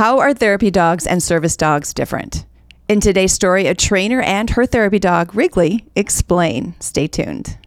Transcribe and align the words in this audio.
How 0.00 0.18
are 0.18 0.32
therapy 0.32 0.70
dogs 0.70 1.06
and 1.06 1.22
service 1.22 1.58
dogs 1.58 1.92
different? 1.92 2.46
In 2.88 3.00
today's 3.00 3.34
story, 3.34 3.66
a 3.66 3.74
trainer 3.74 4.22
and 4.22 4.48
her 4.48 4.64
therapy 4.64 4.98
dog, 4.98 5.34
Wrigley, 5.34 5.84
explain. 5.94 6.74
Stay 6.80 7.06
tuned. 7.06 7.58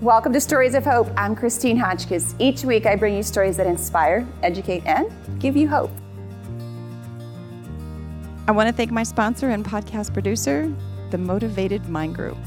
Welcome 0.00 0.32
to 0.34 0.40
Stories 0.40 0.76
of 0.76 0.84
Hope. 0.84 1.08
I'm 1.16 1.34
Christine 1.34 1.76
Hotchkiss. 1.76 2.36
Each 2.38 2.62
week, 2.62 2.86
I 2.86 2.94
bring 2.94 3.16
you 3.16 3.24
stories 3.24 3.56
that 3.56 3.66
inspire, 3.66 4.24
educate, 4.44 4.86
and 4.86 5.10
give 5.40 5.56
you 5.56 5.66
hope. 5.66 5.90
I 8.46 8.52
want 8.52 8.68
to 8.68 8.72
thank 8.72 8.92
my 8.92 9.02
sponsor 9.02 9.50
and 9.50 9.64
podcast 9.64 10.12
producer, 10.12 10.72
the 11.10 11.18
Motivated 11.18 11.88
Mind 11.88 12.14
Group. 12.14 12.38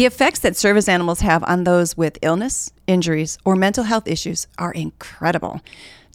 The 0.00 0.06
effects 0.06 0.38
that 0.38 0.56
service 0.56 0.88
animals 0.88 1.20
have 1.20 1.44
on 1.44 1.64
those 1.64 1.94
with 1.94 2.18
illness, 2.22 2.72
injuries, 2.86 3.36
or 3.44 3.54
mental 3.54 3.84
health 3.84 4.08
issues 4.08 4.46
are 4.56 4.72
incredible. 4.72 5.60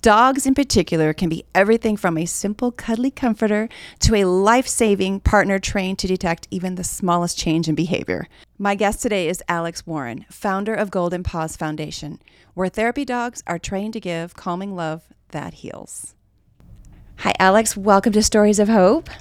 Dogs, 0.01 0.47
in 0.47 0.55
particular, 0.55 1.13
can 1.13 1.29
be 1.29 1.45
everything 1.53 1.95
from 1.95 2.17
a 2.17 2.25
simple 2.25 2.71
cuddly 2.71 3.11
comforter 3.11 3.69
to 3.99 4.15
a 4.15 4.25
life 4.25 4.67
saving 4.67 5.19
partner 5.19 5.59
trained 5.59 5.99
to 5.99 6.07
detect 6.07 6.47
even 6.49 6.73
the 6.73 6.83
smallest 6.83 7.37
change 7.37 7.69
in 7.69 7.75
behavior. 7.75 8.27
My 8.57 8.73
guest 8.73 9.03
today 9.03 9.29
is 9.29 9.43
Alex 9.47 9.85
Warren, 9.85 10.25
founder 10.31 10.73
of 10.73 10.89
Golden 10.89 11.21
Paws 11.21 11.55
Foundation, 11.55 12.19
where 12.55 12.69
therapy 12.69 13.05
dogs 13.05 13.43
are 13.45 13.59
trained 13.59 13.93
to 13.93 13.99
give 13.99 14.35
calming 14.35 14.75
love 14.75 15.03
that 15.29 15.53
heals. 15.53 16.15
Hi, 17.17 17.35
Alex. 17.37 17.77
Welcome 17.77 18.13
to 18.13 18.23
Stories 18.23 18.57
of 18.57 18.67
Hope. 18.67 19.11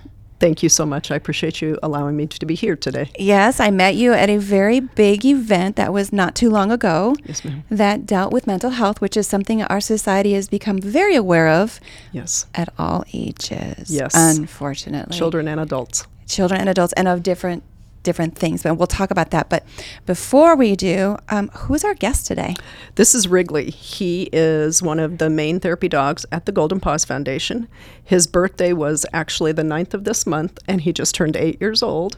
Thank 0.41 0.63
you 0.63 0.69
so 0.69 0.85
much. 0.85 1.11
I 1.11 1.17
appreciate 1.17 1.63
you 1.63 1.79
allowing 1.83 2.17
me 2.17 2.27
to 2.27 2.47
be 2.47 2.55
here 2.55 2.77
today. 2.77 3.11
Yes, 3.19 3.61
I 3.61 3.71
met 3.71 3.95
you 3.95 4.13
at 4.13 4.29
a 4.29 4.39
very 4.39 4.81
big 4.81 5.25
event 5.25 5.77
that 5.77 5.93
was 5.93 6.13
not 6.13 6.35
too 6.35 6.51
long 6.51 6.71
ago. 6.71 7.15
Yes, 7.25 7.45
ma'am. 7.45 7.65
That 7.71 8.05
dealt 8.05 8.33
with 8.33 8.47
mental 8.47 8.71
health, 8.71 9.01
which 9.01 9.17
is 9.17 9.27
something 9.27 9.63
our 9.63 9.81
society 9.81 10.35
has 10.35 10.49
become 10.49 10.79
very 10.81 11.15
aware 11.15 11.49
of. 11.49 11.81
Yes. 12.13 12.47
At 12.55 12.73
all 12.79 13.05
ages. 13.13 13.91
Yes. 13.91 14.13
Unfortunately. 14.15 15.17
Children 15.17 15.49
and 15.49 15.61
adults. 15.61 16.07
Children 16.27 16.61
and 16.61 16.69
adults, 16.69 16.93
and 16.95 17.07
of 17.07 17.23
different 17.23 17.63
different 18.05 18.39
things, 18.39 18.63
but 18.63 18.77
we'll 18.77 18.87
talk 18.87 19.11
about 19.11 19.31
that. 19.33 19.49
But 19.49 19.65
before 20.07 20.55
we 20.55 20.77
do, 20.77 21.17
um, 21.31 21.49
who's 21.49 21.83
our 21.83 21.95
guest 21.95 22.27
today? 22.27 22.55
This 22.95 23.15
is 23.15 23.27
Wrigley. 23.27 23.71
He 23.71 24.29
is 24.33 24.81
one 24.83 25.01
of 25.01 25.19
the 25.19 25.29
main 25.29 25.59
therapy 25.59 25.89
dogs 25.89 26.25
at 26.31 26.47
the 26.47 26.53
Golden 26.53 26.79
Paws 26.79 27.05
Foundation. 27.05 27.67
His 28.03 28.29
birthday 28.29 28.73
was 28.73 29.05
actually 29.13 29.53
the 29.53 29.63
9th 29.63 29.95
of 29.95 30.05
this 30.05 30.27
month, 30.27 30.61
and 30.69 30.83
he 30.83 30.93
just 30.93 31.15
turned 31.15 31.37
eight 31.37 31.61
years 31.61 31.83
old. 31.83 32.17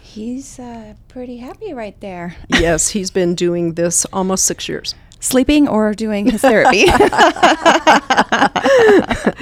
He's 0.00 0.58
uh, 0.58 0.94
pretty 1.08 1.38
happy 1.38 1.74
right 1.74 2.00
there. 2.00 2.36
yes, 2.48 2.90
he's 2.90 3.10
been 3.10 3.34
doing 3.34 3.74
this 3.74 4.06
almost 4.06 4.44
six 4.44 4.68
years. 4.68 4.94
Sleeping 5.18 5.66
or 5.68 5.94
doing 5.94 6.30
his 6.30 6.42
therapy? 6.42 6.84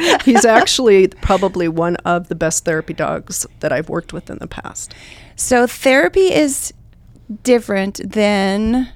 he's 0.24 0.44
actually 0.44 1.08
probably 1.08 1.68
one 1.68 1.96
of 1.96 2.28
the 2.28 2.34
best 2.34 2.64
therapy 2.64 2.94
dogs 2.94 3.46
that 3.60 3.72
I've 3.72 3.88
worked 3.88 4.12
with 4.12 4.30
in 4.30 4.38
the 4.38 4.46
past. 4.46 4.94
So 5.36 5.66
therapy 5.66 6.32
is 6.32 6.72
different 7.42 8.00
than 8.04 8.88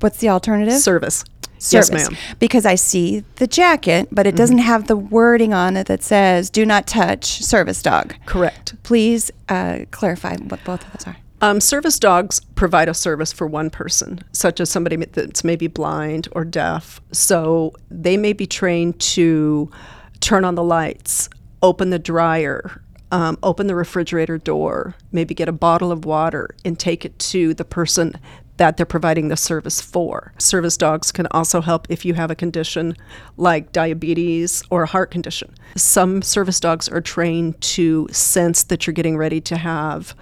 what's 0.00 0.18
the 0.18 0.28
alternative? 0.28 0.74
Service. 0.74 1.24
Service. 1.58 1.90
Yes, 1.90 2.10
ma'am. 2.10 2.18
Because 2.38 2.64
I 2.64 2.76
see 2.76 3.24
the 3.36 3.48
jacket, 3.48 4.08
but 4.12 4.26
it 4.28 4.36
doesn't 4.36 4.58
have 4.58 4.86
the 4.86 4.96
wording 4.96 5.52
on 5.52 5.76
it 5.76 5.88
that 5.88 6.04
says 6.04 6.50
"Do 6.50 6.64
not 6.64 6.86
touch 6.86 7.42
service 7.42 7.82
dog." 7.82 8.14
Correct. 8.26 8.74
Please 8.84 9.32
uh, 9.48 9.80
clarify 9.90 10.36
what 10.36 10.62
both 10.64 10.84
of 10.86 10.92
those 10.92 11.06
are. 11.08 11.16
Um, 11.40 11.60
service 11.60 11.98
dogs 11.98 12.40
provide 12.56 12.88
a 12.88 12.94
service 12.94 13.32
for 13.32 13.46
one 13.46 13.70
person, 13.70 14.20
such 14.32 14.60
as 14.60 14.70
somebody 14.70 14.96
that's 14.96 15.44
maybe 15.44 15.68
blind 15.68 16.28
or 16.32 16.44
deaf. 16.44 17.00
So 17.12 17.74
they 17.90 18.16
may 18.16 18.32
be 18.32 18.46
trained 18.46 18.98
to 19.00 19.70
turn 20.20 20.44
on 20.44 20.56
the 20.56 20.64
lights, 20.64 21.28
open 21.62 21.90
the 21.90 21.98
dryer, 21.98 22.82
um, 23.10 23.38
open 23.42 23.66
the 23.66 23.74
refrigerator 23.74 24.38
door, 24.38 24.94
maybe 25.12 25.34
get 25.34 25.48
a 25.48 25.52
bottle 25.52 25.90
of 25.92 26.04
water 26.04 26.50
and 26.64 26.78
take 26.78 27.04
it 27.04 27.18
to 27.18 27.54
the 27.54 27.64
person 27.64 28.14
that 28.58 28.76
they're 28.76 28.84
providing 28.84 29.28
the 29.28 29.36
service 29.36 29.80
for. 29.80 30.32
Service 30.38 30.76
dogs 30.76 31.12
can 31.12 31.26
also 31.30 31.60
help 31.60 31.86
if 31.88 32.04
you 32.04 32.14
have 32.14 32.30
a 32.30 32.34
condition 32.34 32.96
like 33.36 33.72
diabetes 33.72 34.62
or 34.70 34.82
a 34.82 34.86
heart 34.86 35.10
condition. 35.10 35.54
Some 35.76 36.22
service 36.22 36.60
dogs 36.60 36.88
are 36.88 37.00
trained 37.00 37.60
to 37.60 38.08
sense 38.10 38.64
that 38.64 38.86
you're 38.86 38.94
getting 38.94 39.16
ready 39.16 39.40
to 39.42 39.56
have 39.56 40.14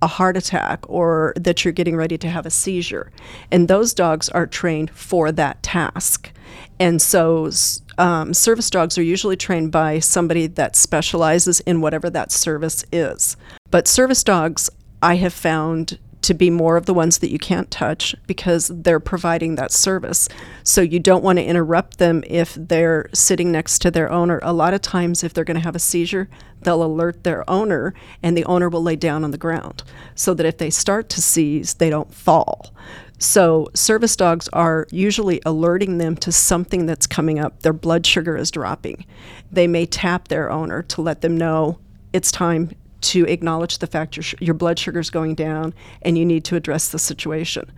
a 0.00 0.06
heart 0.06 0.36
attack 0.36 0.84
or 0.88 1.32
that 1.36 1.64
you're 1.64 1.72
getting 1.72 1.96
ready 1.96 2.16
to 2.18 2.28
have 2.28 2.46
a 2.46 2.50
seizure. 2.50 3.10
And 3.50 3.66
those 3.66 3.92
dogs 3.94 4.28
are 4.28 4.46
trained 4.46 4.90
for 4.90 5.32
that 5.32 5.62
task. 5.62 6.30
And 6.78 7.02
so 7.02 7.50
um, 7.98 8.32
service 8.32 8.70
dogs 8.70 8.96
are 8.96 9.02
usually 9.02 9.36
trained 9.36 9.72
by 9.72 9.98
somebody 9.98 10.46
that 10.46 10.76
specializes 10.76 11.60
in 11.60 11.80
whatever 11.80 12.08
that 12.10 12.32
service 12.32 12.84
is. 12.92 13.36
But 13.70 13.88
service 13.88 14.24
dogs, 14.24 14.70
I 15.02 15.16
have 15.16 15.34
found 15.34 15.98
to 16.22 16.34
be 16.34 16.50
more 16.50 16.76
of 16.76 16.86
the 16.86 16.94
ones 16.94 17.18
that 17.18 17.30
you 17.30 17.38
can't 17.38 17.70
touch 17.70 18.14
because 18.26 18.70
they're 18.74 19.00
providing 19.00 19.54
that 19.54 19.72
service. 19.72 20.28
So 20.64 20.80
you 20.80 20.98
don't 20.98 21.22
want 21.22 21.38
to 21.38 21.44
interrupt 21.44 21.98
them 21.98 22.24
if 22.26 22.54
they're 22.54 23.08
sitting 23.14 23.52
next 23.52 23.80
to 23.80 23.90
their 23.90 24.10
owner. 24.10 24.40
A 24.42 24.52
lot 24.52 24.74
of 24.74 24.82
times, 24.82 25.22
if 25.22 25.32
they're 25.32 25.44
going 25.44 25.56
to 25.56 25.62
have 25.62 25.76
a 25.76 25.80
seizure, 25.80 26.28
they'll 26.62 26.82
alert 26.82 27.22
their 27.22 27.48
owner 27.48 27.94
and 28.22 28.36
the 28.36 28.44
owner 28.44 28.68
will 28.68 28.82
lay 28.82 28.96
down 28.96 29.22
on 29.22 29.30
the 29.30 29.38
ground 29.38 29.84
so 30.14 30.34
that 30.34 30.46
if 30.46 30.58
they 30.58 30.70
start 30.70 31.08
to 31.10 31.22
seize, 31.22 31.74
they 31.74 31.88
don't 31.88 32.12
fall. 32.12 32.74
So, 33.18 33.68
service 33.74 34.14
dogs 34.14 34.48
are 34.52 34.86
usually 34.90 35.40
alerting 35.44 35.98
them 35.98 36.16
to 36.18 36.30
something 36.30 36.86
that's 36.86 37.06
coming 37.06 37.40
up. 37.40 37.62
Their 37.62 37.72
blood 37.72 38.06
sugar 38.06 38.36
is 38.36 38.50
dropping. 38.50 39.04
They 39.50 39.66
may 39.66 39.86
tap 39.86 40.28
their 40.28 40.50
owner 40.50 40.82
to 40.84 41.02
let 41.02 41.20
them 41.20 41.36
know 41.36 41.78
it's 42.12 42.30
time 42.30 42.70
to 43.00 43.24
acknowledge 43.26 43.78
the 43.78 43.86
fact 43.86 44.16
your, 44.16 44.24
your 44.40 44.54
blood 44.54 44.78
sugar 44.78 45.00
is 45.00 45.10
going 45.10 45.34
down 45.34 45.74
and 46.02 46.16
you 46.16 46.24
need 46.24 46.44
to 46.44 46.56
address 46.56 46.90
the 46.90 46.98
situation. 46.98 47.70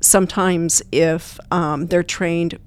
Sometimes, 0.00 0.82
if 0.92 1.38
um, 1.50 1.86
they're 1.86 2.02
trained 2.02 2.58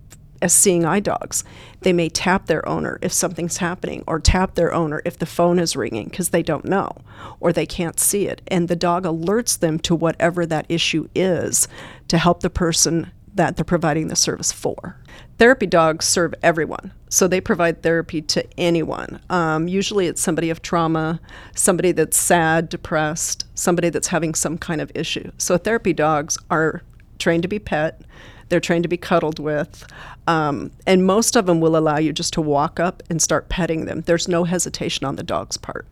as 0.42 0.54
seeing 0.54 0.86
eye 0.86 1.00
dogs, 1.00 1.44
they 1.82 1.94
may 1.94 2.10
tap 2.10 2.46
their 2.46 2.68
owner 2.68 3.00
if 3.02 3.12
something's 3.12 3.58
happening, 3.58 4.04
or 4.08 4.20
tap 4.20 4.56
their 4.56 4.74
owner 4.74 5.02
if 5.06 5.18
the 5.18 5.26
phone 5.26 5.60
is 5.60 5.76
ringing 5.76 6.06
because 6.06 6.30
they 6.30 6.44
don't 6.44 6.66
know 6.66 6.92
or 7.40 7.54
they 7.54 7.66
can't 7.66 8.00
see 8.00 8.28
it. 8.28 8.42
And 8.48 8.68
the 8.68 8.76
dog 8.76 9.04
alerts 9.04 9.58
them 9.58 9.80
to 9.80 9.96
whatever 9.96 10.46
that 10.46 10.66
issue 10.70 11.08
is 11.16 11.68
to 12.08 12.18
help 12.18 12.42
the 12.42 12.50
person 12.50 13.12
that 13.36 13.56
they're 13.56 13.64
providing 13.64 14.08
the 14.08 14.16
service 14.16 14.52
for. 14.52 14.98
Therapy 15.38 15.68
dogs 15.68 16.06
serve 16.06 16.34
everyone, 16.42 16.92
so 17.08 17.28
they 17.28 17.40
provide 17.40 17.84
therapy 17.84 18.22
to 18.24 18.46
anyone. 18.60 19.20
Um, 19.30 19.68
usually, 19.68 20.08
it's 20.08 20.22
somebody 20.22 20.50
of 20.50 20.64
trauma, 20.64 21.22
somebody 21.56 21.92
that's 21.92 22.18
sad, 22.18 22.70
depressed, 22.70 23.46
somebody 23.54 23.90
that's 23.90 24.08
having 24.08 24.34
some 24.34 24.58
kind 24.58 24.82
of 24.82 24.92
issue. 24.96 25.32
So, 25.38 25.58
therapy 25.58 25.94
dogs 25.94 26.40
are 26.50 26.82
trained 27.20 27.44
to 27.44 27.48
be 27.48 27.60
pet. 27.60 28.02
They're 28.50 28.60
trained 28.60 28.84
to 28.84 28.90
be 28.90 28.98
cuddled 28.98 29.40
with. 29.40 29.86
Um, 30.28 30.72
and 30.86 31.06
most 31.06 31.36
of 31.36 31.46
them 31.46 31.60
will 31.60 31.78
allow 31.78 31.98
you 31.98 32.14
just 32.14 32.34
to 32.34 32.42
walk 32.42 32.80
up 32.80 33.04
and 33.10 33.22
start 33.22 33.50
petting 33.50 33.86
them. 33.86 34.02
There's 34.02 34.28
no 34.28 34.44
hesitation 34.44 35.06
on 35.06 35.16
the 35.16 35.24
dog's 35.24 35.58
part. 35.58 35.88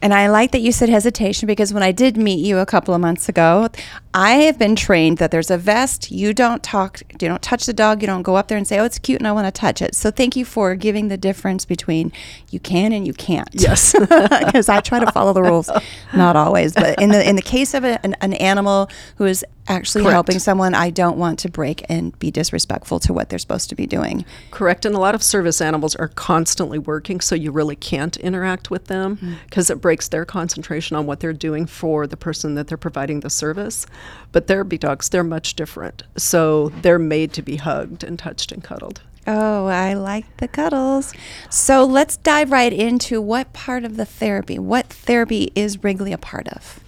And 0.00 0.14
I 0.14 0.28
like 0.28 0.52
that 0.52 0.60
you 0.60 0.70
said 0.70 0.88
hesitation 0.88 1.46
because 1.46 1.74
when 1.74 1.82
I 1.82 1.90
did 1.90 2.16
meet 2.16 2.44
you 2.44 2.58
a 2.58 2.66
couple 2.66 2.94
of 2.94 3.00
months 3.00 3.28
ago, 3.28 3.68
I 4.14 4.32
have 4.32 4.58
been 4.58 4.76
trained 4.76 5.18
that 5.18 5.32
there's 5.32 5.50
a 5.50 5.58
vest. 5.58 6.10
You 6.10 6.32
don't 6.32 6.62
talk, 6.62 7.02
you 7.20 7.28
don't 7.28 7.42
touch 7.42 7.66
the 7.66 7.72
dog. 7.72 8.00
You 8.00 8.06
don't 8.06 8.22
go 8.22 8.36
up 8.36 8.46
there 8.46 8.56
and 8.56 8.66
say, 8.66 8.78
"Oh, 8.78 8.84
it's 8.84 8.98
cute," 8.98 9.20
and 9.20 9.26
I 9.26 9.32
want 9.32 9.52
to 9.52 9.60
touch 9.60 9.82
it. 9.82 9.96
So 9.96 10.10
thank 10.10 10.36
you 10.36 10.44
for 10.44 10.76
giving 10.76 11.08
the 11.08 11.16
difference 11.16 11.64
between 11.64 12.12
you 12.50 12.60
can 12.60 12.92
and 12.92 13.06
you 13.06 13.12
can't. 13.12 13.48
Yes, 13.52 13.92
because 13.98 14.68
I 14.68 14.80
try 14.80 15.00
to 15.00 15.10
follow 15.10 15.32
the 15.32 15.42
rules, 15.42 15.68
not 16.14 16.36
always, 16.36 16.74
but 16.74 17.00
in 17.00 17.10
the 17.10 17.28
in 17.28 17.34
the 17.34 17.42
case 17.42 17.74
of 17.74 17.84
a, 17.84 18.04
an, 18.04 18.14
an 18.20 18.34
animal 18.34 18.88
who 19.16 19.24
is 19.24 19.44
actually 19.68 20.02
Correct. 20.02 20.14
helping 20.14 20.38
someone, 20.38 20.74
I 20.74 20.90
don't 20.90 21.18
want 21.18 21.38
to 21.40 21.50
break 21.50 21.84
and 21.88 22.18
be 22.18 22.30
disrespectful 22.30 22.98
to 23.00 23.12
what 23.12 23.28
they're 23.28 23.38
supposed 23.38 23.68
to 23.70 23.74
be 23.74 23.86
doing. 23.86 24.24
Correct. 24.50 24.84
And 24.84 24.94
a 24.94 24.98
lot 24.98 25.14
of 25.14 25.22
service 25.22 25.60
animals 25.60 25.94
are 25.96 26.08
constantly 26.08 26.78
working, 26.78 27.20
so 27.20 27.34
you 27.34 27.52
really 27.52 27.76
can't 27.76 28.16
interact 28.18 28.70
with 28.70 28.86
them 28.86 29.38
because 29.44 29.68
mm. 29.68 29.72
it 29.72 29.80
breaks 29.80 30.08
their 30.08 30.24
concentration 30.24 30.96
on 30.96 31.06
what 31.06 31.20
they're 31.20 31.32
doing 31.32 31.66
for 31.66 32.06
the 32.06 32.16
person 32.16 32.54
that 32.54 32.68
they're 32.68 32.78
providing 32.78 33.20
the 33.20 33.30
service. 33.30 33.86
But 34.32 34.46
therapy 34.46 34.78
dogs, 34.78 35.08
they're 35.08 35.24
much 35.24 35.54
different. 35.54 36.02
So 36.16 36.70
they're 36.82 36.98
made 36.98 37.32
to 37.34 37.42
be 37.42 37.56
hugged 37.56 38.04
and 38.04 38.18
touched 38.18 38.52
and 38.52 38.62
cuddled. 38.62 39.02
Oh, 39.30 39.66
I 39.66 39.92
like 39.92 40.38
the 40.38 40.48
cuddles. 40.48 41.12
So 41.50 41.84
let's 41.84 42.16
dive 42.16 42.50
right 42.50 42.72
into 42.72 43.20
what 43.20 43.52
part 43.52 43.84
of 43.84 43.98
the 43.98 44.06
therapy, 44.06 44.58
what 44.58 44.86
therapy 44.86 45.52
is 45.54 45.84
Wrigley 45.84 46.14
a 46.14 46.18
part 46.18 46.48
of? 46.48 46.80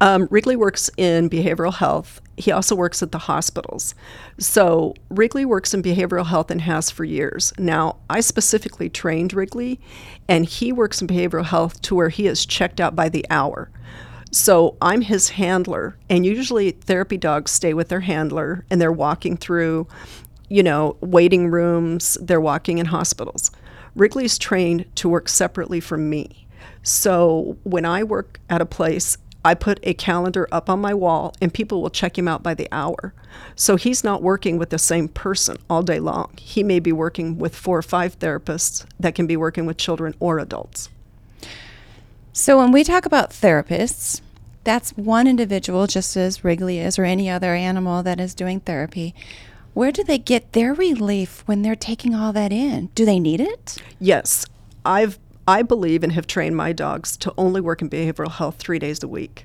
Um, 0.00 0.28
Wrigley 0.30 0.56
works 0.56 0.90
in 0.96 1.28
behavioral 1.28 1.74
health. 1.74 2.22
He 2.36 2.50
also 2.50 2.74
works 2.74 3.02
at 3.02 3.12
the 3.12 3.18
hospitals. 3.18 3.94
So, 4.38 4.94
Wrigley 5.10 5.44
works 5.44 5.74
in 5.74 5.82
behavioral 5.82 6.26
health 6.26 6.50
and 6.50 6.62
has 6.62 6.90
for 6.90 7.04
years. 7.04 7.52
Now, 7.58 7.96
I 8.08 8.20
specifically 8.20 8.88
trained 8.88 9.34
Wrigley, 9.34 9.78
and 10.26 10.46
he 10.46 10.72
works 10.72 11.02
in 11.02 11.08
behavioral 11.08 11.44
health 11.44 11.82
to 11.82 11.94
where 11.94 12.08
he 12.08 12.26
is 12.26 12.46
checked 12.46 12.80
out 12.80 12.96
by 12.96 13.10
the 13.10 13.26
hour. 13.28 13.70
So 14.32 14.76
I'm 14.80 15.02
his 15.02 15.30
handler, 15.30 15.96
and 16.08 16.24
usually 16.24 16.70
therapy 16.70 17.16
dogs 17.16 17.50
stay 17.50 17.74
with 17.74 17.88
their 17.88 18.00
handler 18.00 18.64
and 18.70 18.80
they're 18.80 18.92
walking 18.92 19.36
through, 19.36 19.88
you 20.48 20.62
know, 20.62 20.96
waiting 21.00 21.48
rooms, 21.48 22.16
they're 22.22 22.40
walking 22.40 22.78
in 22.78 22.86
hospitals. 22.86 23.50
Wrigley's 23.96 24.38
trained 24.38 24.86
to 24.96 25.08
work 25.08 25.28
separately 25.28 25.80
from 25.80 26.08
me. 26.08 26.46
So 26.84 27.58
when 27.64 27.84
I 27.84 28.04
work 28.04 28.40
at 28.48 28.60
a 28.60 28.66
place, 28.66 29.18
I 29.44 29.54
put 29.54 29.80
a 29.82 29.94
calendar 29.94 30.46
up 30.52 30.68
on 30.68 30.80
my 30.80 30.92
wall 30.92 31.34
and 31.40 31.52
people 31.52 31.80
will 31.80 31.90
check 31.90 32.18
him 32.18 32.28
out 32.28 32.42
by 32.42 32.54
the 32.54 32.68
hour. 32.70 33.14
So 33.56 33.76
he's 33.76 34.04
not 34.04 34.22
working 34.22 34.58
with 34.58 34.70
the 34.70 34.78
same 34.78 35.08
person 35.08 35.58
all 35.70 35.82
day 35.82 35.98
long. 35.98 36.32
He 36.38 36.62
may 36.62 36.78
be 36.78 36.92
working 36.92 37.38
with 37.38 37.56
four 37.56 37.78
or 37.78 37.82
five 37.82 38.18
therapists 38.18 38.84
that 38.98 39.14
can 39.14 39.26
be 39.26 39.36
working 39.36 39.66
with 39.66 39.78
children 39.78 40.14
or 40.20 40.38
adults. 40.38 40.90
So 42.32 42.58
when 42.58 42.70
we 42.70 42.84
talk 42.84 43.06
about 43.06 43.30
therapists, 43.30 44.20
that's 44.62 44.90
one 44.92 45.26
individual, 45.26 45.86
just 45.86 46.16
as 46.16 46.44
Wrigley 46.44 46.78
is, 46.78 46.98
or 46.98 47.04
any 47.04 47.30
other 47.30 47.54
animal 47.54 48.02
that 48.02 48.20
is 48.20 48.34
doing 48.34 48.60
therapy. 48.60 49.14
Where 49.72 49.90
do 49.90 50.04
they 50.04 50.18
get 50.18 50.52
their 50.52 50.74
relief 50.74 51.42
when 51.46 51.62
they're 51.62 51.76
taking 51.76 52.14
all 52.14 52.32
that 52.34 52.52
in? 52.52 52.86
Do 52.94 53.04
they 53.04 53.18
need 53.18 53.40
it? 53.40 53.78
Yes, 53.98 54.44
I've 54.84 55.18
I 55.46 55.62
believe 55.62 56.02
and 56.02 56.12
have 56.12 56.26
trained 56.26 56.56
my 56.56 56.72
dogs 56.72 57.16
to 57.18 57.34
only 57.36 57.60
work 57.60 57.82
in 57.82 57.90
behavioral 57.90 58.30
health 58.30 58.56
three 58.56 58.78
days 58.78 59.02
a 59.02 59.08
week. 59.08 59.44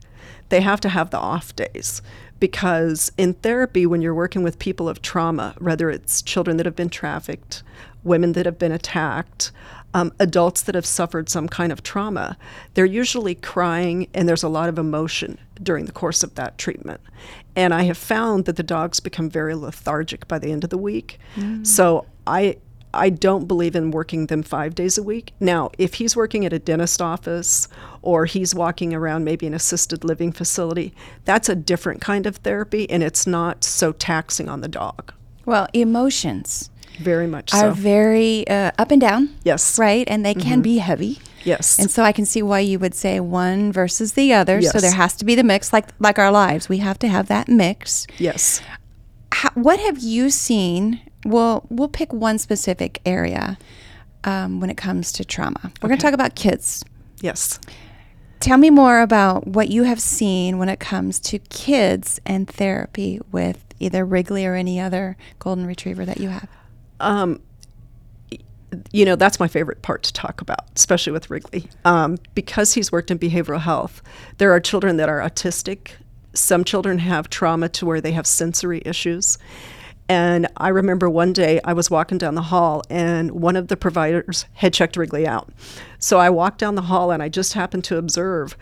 They 0.50 0.62
have 0.62 0.80
to 0.82 0.90
have 0.90 1.10
the 1.10 1.20
off 1.20 1.56
days 1.56 2.02
because 2.40 3.12
in 3.18 3.34
therapy, 3.36 3.86
when 3.86 4.02
you're 4.02 4.14
working 4.14 4.44
with 4.44 4.60
people 4.60 4.90
of 4.90 5.02
trauma, 5.02 5.56
whether 5.60 5.90
it's 5.90 6.22
children 6.22 6.58
that 6.58 6.66
have 6.66 6.76
been 6.76 6.90
trafficked, 6.90 7.64
women 8.04 8.34
that 8.34 8.46
have 8.46 8.60
been 8.60 8.72
attacked, 8.72 9.52
um, 9.94 10.12
adults 10.20 10.62
that 10.64 10.76
have 10.76 10.86
suffered 10.86 11.30
some 11.30 11.48
kind 11.48 11.72
of 11.72 11.82
trauma, 11.82 12.38
they're 12.74 12.86
usually 12.86 13.34
crying 13.34 14.08
and 14.14 14.28
there's 14.28 14.44
a 14.44 14.50
lot 14.50 14.68
of 14.68 14.78
emotion 14.78 15.40
during 15.64 15.86
the 15.86 15.92
course 15.92 16.22
of 16.22 16.36
that 16.36 16.58
treatment. 16.58 17.00
And 17.56 17.74
I 17.74 17.84
have 17.84 17.98
found 17.98 18.46
that 18.46 18.58
the 18.58 18.64
dogs 18.64 19.00
become 19.00 19.30
very 19.30 19.56
lethargic 19.56 20.28
by 20.28 20.38
the 20.38 20.52
end 20.52 20.66
of 20.66 20.70
the 20.70 20.78
week. 20.78 21.18
Mm. 21.36 21.66
So 21.66 22.06
I 22.28 22.58
I 22.96 23.10
don't 23.10 23.48
believe 23.48 23.76
in 23.76 23.92
working 23.92 24.28
them 24.28 24.44
five 24.44 24.76
days 24.76 24.98
a 24.98 25.04
week. 25.04 25.34
Now, 25.40 25.72
if 25.78 25.96
he's 25.96 26.16
working 26.16 26.46
at 26.46 26.54
a 26.54 26.60
dentist 26.60 27.02
office 27.02 27.68
or 28.02 28.26
he's 28.26 28.56
walking 28.56 28.94
around 28.94 29.24
maybe 29.24 29.48
an 29.48 29.54
assisted 29.54 30.04
living 30.04 30.32
facility, 30.32 30.94
that's 31.26 31.50
a 31.50 31.56
different 31.56 32.02
kind 32.02 32.26
of 32.26 32.38
therapy 32.38 32.90
and 32.90 33.04
it's 33.04 33.28
not 33.28 33.64
so 33.64 33.92
taxing 33.92 34.50
on 34.50 34.62
the 34.62 34.68
dog. 34.68 35.14
Well, 35.46 35.68
emotions 35.74 36.70
very 37.00 37.28
much 37.28 37.54
are 37.54 37.72
very 37.72 38.48
uh, 38.48 38.72
up 38.78 38.92
and 38.92 39.02
down. 39.02 39.36
Yes. 39.44 39.78
Right? 39.78 40.08
And 40.08 40.26
they 40.26 40.34
mm-hmm. 40.34 40.48
can 40.48 40.62
be 40.62 40.78
heavy. 40.78 41.20
Yes. 41.44 41.78
And 41.78 41.92
so 41.92 42.04
I 42.04 42.12
can 42.12 42.26
see 42.26 42.42
why 42.42 42.60
you 42.60 42.80
would 42.80 42.96
say 42.96 43.20
one 43.20 43.72
versus 43.72 44.14
the 44.14 44.34
other. 44.34 44.60
Yes. 44.60 44.72
So 44.72 44.80
there 44.80 44.94
has 44.94 45.16
to 45.18 45.26
be 45.26 45.36
the 45.36 45.44
mix, 45.44 45.72
like 45.72 45.90
like 46.00 46.18
our 46.18 46.32
lives. 46.32 46.70
We 46.70 46.80
have 46.80 46.98
to 47.00 47.08
have 47.08 47.28
that 47.28 47.48
mix. 47.48 48.08
Yes. 48.18 48.62
How, 49.32 49.50
what 49.54 49.80
have 49.80 50.00
you 50.00 50.30
seen 50.30 51.02
We'll 51.26 51.66
we'll 51.70 51.90
pick 51.90 52.14
one 52.14 52.38
specific 52.38 53.02
area 53.06 53.58
um, 54.24 54.62
when 54.62 54.70
it 54.70 54.78
comes 54.78 55.12
to 55.14 55.26
trauma. 55.26 55.60
We're 55.64 55.68
okay. 55.68 55.88
going 55.88 55.98
to 55.98 56.04
talk 56.04 56.14
about 56.14 56.36
kids. 56.36 56.86
Yes. 57.22 57.60
Tell 58.40 58.58
me 58.58 58.70
more 58.70 59.02
about 59.02 59.48
what 59.48 59.70
you 59.70 59.84
have 59.84 60.00
seen 60.00 60.58
when 60.58 60.70
it 60.70 60.80
comes 60.80 61.20
to 61.22 61.40
kids 61.40 62.20
and 62.26 62.48
therapy 62.48 63.20
with 63.32 63.66
either 63.80 64.06
Wrigley 64.06 64.46
or 64.46 64.56
any 64.56 64.80
other 64.80 65.18
golden 65.40 65.66
retriever 65.66 66.06
that 66.06 66.20
you 66.20 66.30
have. 66.30 66.48
Um, 67.00 67.42
you 68.92 69.06
know, 69.06 69.16
that's 69.16 69.40
my 69.40 69.48
favorite 69.48 69.82
part 69.82 70.04
to 70.04 70.14
talk 70.14 70.42
about, 70.42 70.66
especially 70.76 71.14
with 71.14 71.30
Wrigley. 71.30 71.68
Um, 71.86 72.18
because 72.34 72.74
he's 72.74 72.92
worked 72.92 73.10
in 73.10 73.20
behavioral 73.20 73.62
health, 73.62 74.02
there 74.38 74.52
are 74.52 74.60
children 74.60 74.98
that 74.98 75.10
are 75.10 75.20
autistic. 75.20 75.92
Some 76.34 76.64
children 76.64 77.00
have 77.00 77.30
trauma 77.30 77.70
to 77.70 77.86
where 77.86 78.02
they 78.02 78.12
have 78.12 78.28
sensory 78.28 78.82
issues. 78.86 79.38
And 80.08 80.48
I 80.58 80.70
remember 80.70 81.10
one 81.10 81.34
day 81.34 81.60
I 81.64 81.74
was 81.74 81.90
walking 81.90 82.18
down 82.18 82.36
the 82.36 82.44
hall 82.44 82.84
and 82.90 83.32
one 83.32 83.56
of 83.56 83.70
the 83.70 83.78
providers 83.78 84.46
had 84.54 84.74
checked 84.74 84.98
Wrigley 84.98 85.28
out. 85.28 85.50
So 85.98 86.20
I 86.20 86.30
walked 86.30 86.60
down 86.60 86.76
the 86.76 86.84
hall 86.84 87.12
and 87.12 87.24
I 87.24 87.30
just 87.30 87.54
happened 87.54 87.84
to 87.86 87.98
observe 87.98 88.56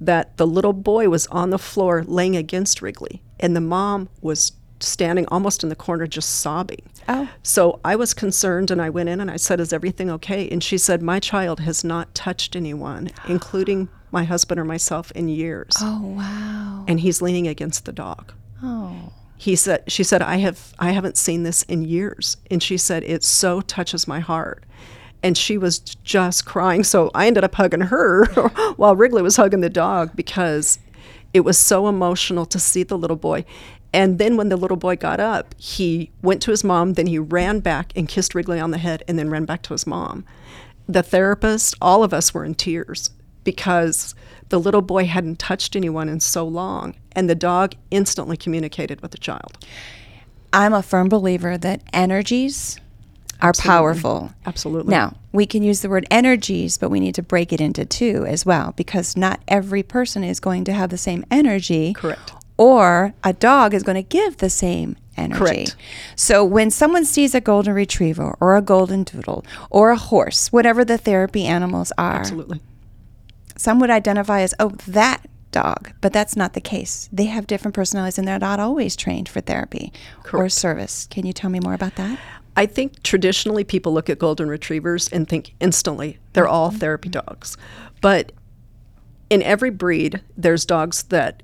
that 0.00 0.36
the 0.36 0.46
little 0.46 0.72
boy 0.72 1.08
was 1.08 1.26
on 1.28 1.50
the 1.50 1.58
floor 1.58 2.02
laying 2.04 2.36
against 2.36 2.80
Wrigley 2.80 3.22
and 3.38 3.54
the 3.54 3.60
mom 3.60 4.08
was 4.20 4.52
standing 4.80 5.26
almost 5.28 5.62
in 5.62 5.68
the 5.68 5.76
corner 5.76 6.06
just 6.06 6.40
sobbing. 6.40 6.82
Oh. 7.08 7.28
So 7.42 7.80
I 7.84 7.96
was 7.96 8.14
concerned 8.14 8.70
and 8.70 8.80
I 8.80 8.90
went 8.90 9.08
in 9.08 9.20
and 9.20 9.30
I 9.30 9.36
said, 9.36 9.60
Is 9.60 9.72
everything 9.72 10.10
okay? 10.10 10.48
And 10.48 10.62
she 10.62 10.76
said, 10.76 11.02
My 11.02 11.18
child 11.18 11.60
has 11.60 11.82
not 11.82 12.14
touched 12.14 12.56
anyone, 12.56 13.10
including 13.28 13.88
my 14.10 14.24
husband 14.24 14.60
or 14.60 14.64
myself, 14.64 15.10
in 15.12 15.28
years. 15.28 15.74
Oh, 15.80 16.14
wow. 16.16 16.84
And 16.88 17.00
he's 17.00 17.22
leaning 17.22 17.48
against 17.48 17.86
the 17.86 17.92
dog. 17.92 18.32
Oh 18.62 19.12
he 19.36 19.54
said 19.54 19.82
she 19.86 20.02
said 20.02 20.22
i 20.22 20.36
have 20.36 20.74
i 20.78 20.90
haven't 20.90 21.16
seen 21.16 21.42
this 21.42 21.62
in 21.64 21.82
years. 21.82 22.36
And 22.50 22.62
she 22.62 22.76
said 22.76 23.02
it 23.04 23.22
so 23.24 23.60
touches 23.60 24.08
my 24.08 24.20
heart. 24.20 24.64
And 25.22 25.36
she 25.36 25.58
was 25.58 25.78
just 25.78 26.46
crying. 26.46 26.84
So 26.84 27.10
i 27.14 27.26
ended 27.26 27.44
up 27.44 27.54
hugging 27.54 27.82
her 27.82 28.26
while 28.76 28.96
wrigley 28.96 29.22
was 29.22 29.36
hugging 29.36 29.60
the 29.60 29.70
dog 29.70 30.14
because 30.14 30.78
it 31.34 31.40
was 31.40 31.58
so 31.58 31.86
emotional 31.88 32.46
to 32.46 32.58
see 32.58 32.82
the 32.82 32.96
little 32.96 33.16
boy. 33.16 33.44
And 33.92 34.18
then 34.18 34.36
when 34.36 34.48
the 34.48 34.56
little 34.56 34.76
boy 34.76 34.96
got 34.96 35.20
up 35.20 35.54
he 35.58 36.10
went 36.22 36.42
to 36.42 36.50
his 36.50 36.64
mom 36.64 36.94
then 36.94 37.06
he 37.06 37.18
ran 37.18 37.60
back 37.60 37.92
and 37.94 38.08
kissed 38.08 38.34
wrigley 38.34 38.60
on 38.60 38.70
the 38.70 38.78
head 38.78 39.02
and 39.06 39.18
then 39.18 39.30
ran 39.30 39.44
back 39.44 39.62
to 39.62 39.74
his 39.74 39.86
mom. 39.86 40.24
The 40.88 41.02
therapist 41.02 41.74
all 41.80 42.02
of 42.02 42.14
us 42.14 42.32
were 42.32 42.44
in 42.44 42.54
tears 42.54 43.10
because 43.44 44.14
the 44.48 44.60
little 44.60 44.82
boy 44.82 45.06
hadn't 45.06 45.38
touched 45.38 45.76
anyone 45.76 46.08
in 46.08 46.20
so 46.20 46.46
long, 46.46 46.94
and 47.12 47.28
the 47.28 47.34
dog 47.34 47.74
instantly 47.90 48.36
communicated 48.36 49.00
with 49.00 49.10
the 49.10 49.18
child. 49.18 49.58
I'm 50.52 50.72
a 50.72 50.82
firm 50.82 51.08
believer 51.08 51.58
that 51.58 51.82
energies 51.92 52.78
are 53.42 53.50
Absolutely. 53.50 53.76
powerful. 53.76 54.32
Absolutely. 54.46 54.90
Now, 54.90 55.16
we 55.32 55.44
can 55.46 55.62
use 55.62 55.82
the 55.82 55.88
word 55.88 56.06
energies, 56.10 56.78
but 56.78 56.90
we 56.90 57.00
need 57.00 57.14
to 57.16 57.22
break 57.22 57.52
it 57.52 57.60
into 57.60 57.84
two 57.84 58.24
as 58.26 58.46
well 58.46 58.72
because 58.76 59.16
not 59.16 59.40
every 59.48 59.82
person 59.82 60.24
is 60.24 60.40
going 60.40 60.64
to 60.64 60.72
have 60.72 60.90
the 60.90 60.98
same 60.98 61.24
energy. 61.30 61.92
Correct. 61.92 62.32
Or 62.56 63.12
a 63.22 63.34
dog 63.34 63.74
is 63.74 63.82
going 63.82 63.96
to 63.96 64.02
give 64.02 64.38
the 64.38 64.48
same 64.48 64.96
energy. 65.18 65.38
Correct. 65.38 65.76
So 66.14 66.42
when 66.42 66.70
someone 66.70 67.04
sees 67.04 67.34
a 67.34 67.40
golden 67.40 67.74
retriever 67.74 68.34
or 68.40 68.56
a 68.56 68.62
golden 68.62 69.04
doodle 69.04 69.44
or 69.68 69.90
a 69.90 69.96
horse, 69.96 70.50
whatever 70.50 70.82
the 70.82 70.96
therapy 70.96 71.44
animals 71.44 71.92
are, 71.98 72.20
Absolutely 72.20 72.62
some 73.56 73.78
would 73.80 73.90
identify 73.90 74.40
as, 74.40 74.54
oh, 74.60 74.70
that 74.86 75.26
dog, 75.50 75.92
but 76.00 76.12
that's 76.12 76.36
not 76.36 76.52
the 76.52 76.60
case. 76.60 77.08
They 77.12 77.26
have 77.26 77.46
different 77.46 77.74
personalities 77.74 78.18
and 78.18 78.28
they're 78.28 78.38
not 78.38 78.60
always 78.60 78.96
trained 78.96 79.28
for 79.28 79.40
therapy 79.40 79.92
Correct. 80.22 80.34
or 80.34 80.48
service. 80.48 81.06
Can 81.10 81.24
you 81.26 81.32
tell 81.32 81.50
me 81.50 81.60
more 81.60 81.74
about 81.74 81.96
that? 81.96 82.18
I 82.56 82.66
think 82.66 83.02
traditionally 83.02 83.64
people 83.64 83.92
look 83.92 84.08
at 84.08 84.18
golden 84.18 84.48
retrievers 84.48 85.08
and 85.08 85.28
think 85.28 85.54
instantly 85.60 86.18
they're 86.32 86.48
all 86.48 86.70
mm-hmm. 86.70 86.78
therapy 86.78 87.08
dogs. 87.08 87.56
But 88.00 88.32
in 89.30 89.42
every 89.42 89.70
breed, 89.70 90.22
there's 90.36 90.64
dogs 90.64 91.04
that 91.04 91.42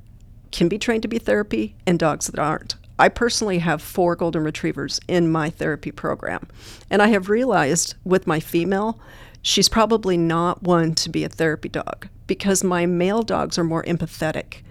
can 0.53 0.69
be 0.69 0.79
trained 0.79 1.03
to 1.03 1.09
be 1.09 1.19
therapy 1.19 1.75
and 1.87 1.99
dogs 1.99 2.27
that 2.27 2.39
aren't. 2.39 2.77
I 2.99 3.09
personally 3.09 3.59
have 3.59 3.83
four 3.83 4.15
golden 4.15 4.45
retrievers 4.45 5.01
in 5.09 5.33
my 5.33 5.51
therapy 5.51 5.91
program. 5.91 6.47
And 6.91 7.03
I 7.03 7.09
have 7.09 7.29
realized 7.29 7.95
with 8.05 8.27
my 8.27 8.39
female, 8.39 9.01
she's 9.43 9.69
probably 9.69 10.17
not 10.17 10.63
one 10.63 10.95
to 10.95 11.11
be 11.11 11.25
a 11.25 11.29
therapy 11.29 11.69
dog 11.69 12.09
because 12.27 12.65
my 12.65 12.87
male 12.87 13.23
dogs 13.23 13.59
are 13.59 13.65
more 13.65 13.83
empathetic. 13.85 14.63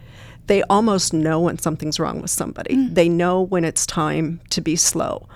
They 0.47 0.63
almost 0.63 1.13
know 1.13 1.39
when 1.39 1.59
something's 1.59 1.99
wrong 1.99 2.21
with 2.21 2.31
somebody. 2.31 2.75
Mm. 2.75 2.95
They 2.95 3.07
know 3.07 3.41
when 3.41 3.63
it's 3.63 3.85
time 3.85 4.41
to 4.49 4.61
be 4.61 4.75
slow. 4.75 5.27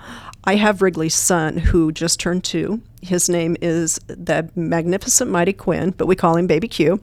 I 0.44 0.56
have 0.56 0.82
Wrigley's 0.82 1.14
son 1.14 1.58
who 1.58 1.92
just 1.92 2.20
turned 2.20 2.44
two. 2.44 2.80
His 3.02 3.28
name 3.28 3.56
is 3.60 3.98
the 4.06 4.50
magnificent 4.54 5.30
Mighty 5.30 5.52
Quinn, 5.52 5.92
but 5.96 6.06
we 6.06 6.16
call 6.16 6.36
him 6.36 6.46
Baby 6.46 6.68
Q. 6.68 7.00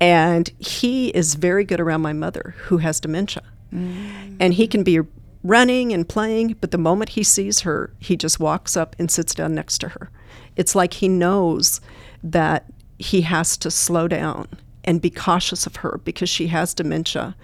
And 0.00 0.50
he 0.58 1.08
is 1.08 1.34
very 1.34 1.64
good 1.64 1.80
around 1.80 2.02
my 2.02 2.12
mother 2.12 2.54
who 2.58 2.78
has 2.78 3.00
dementia. 3.00 3.42
Mm. 3.72 4.36
And 4.40 4.54
he 4.54 4.66
can 4.66 4.82
be 4.82 5.00
running 5.42 5.92
and 5.92 6.08
playing, 6.08 6.56
but 6.60 6.70
the 6.70 6.78
moment 6.78 7.10
he 7.10 7.22
sees 7.22 7.60
her, 7.60 7.92
he 7.98 8.16
just 8.16 8.40
walks 8.40 8.76
up 8.76 8.96
and 8.98 9.10
sits 9.10 9.34
down 9.34 9.54
next 9.54 9.78
to 9.78 9.88
her. 9.88 10.10
It's 10.56 10.74
like 10.74 10.94
he 10.94 11.08
knows 11.08 11.80
that 12.22 12.66
he 12.98 13.22
has 13.22 13.56
to 13.58 13.70
slow 13.70 14.08
down 14.08 14.48
and 14.84 15.00
be 15.00 15.10
cautious 15.10 15.66
of 15.66 15.76
her 15.76 16.00
because 16.04 16.28
she 16.28 16.48
has 16.48 16.74
dementia 16.74 17.34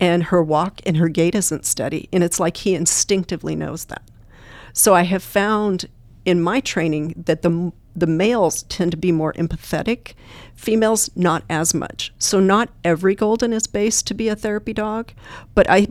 and 0.00 0.24
her 0.24 0.42
walk 0.42 0.80
and 0.84 0.96
her 0.96 1.08
gait 1.08 1.34
isn't 1.34 1.64
steady. 1.64 2.08
And 2.12 2.22
it's 2.22 2.40
like 2.40 2.58
he 2.58 2.74
instinctively 2.74 3.54
knows 3.54 3.86
that. 3.86 4.02
So 4.72 4.94
I 4.94 5.02
have 5.02 5.22
found 5.22 5.86
in 6.24 6.40
my 6.42 6.60
training 6.60 7.22
that 7.26 7.42
the 7.42 7.72
the 7.94 8.06
males 8.06 8.64
tend 8.64 8.90
to 8.90 8.96
be 8.98 9.10
more 9.10 9.32
empathetic, 9.34 10.12
females 10.54 11.08
not 11.16 11.44
as 11.48 11.72
much. 11.72 12.12
So 12.18 12.40
not 12.40 12.68
every 12.84 13.14
golden 13.14 13.54
is 13.54 13.66
based 13.66 14.06
to 14.08 14.14
be 14.14 14.28
a 14.28 14.36
therapy 14.36 14.74
dog, 14.74 15.12
but 15.54 15.66
I 15.70 15.88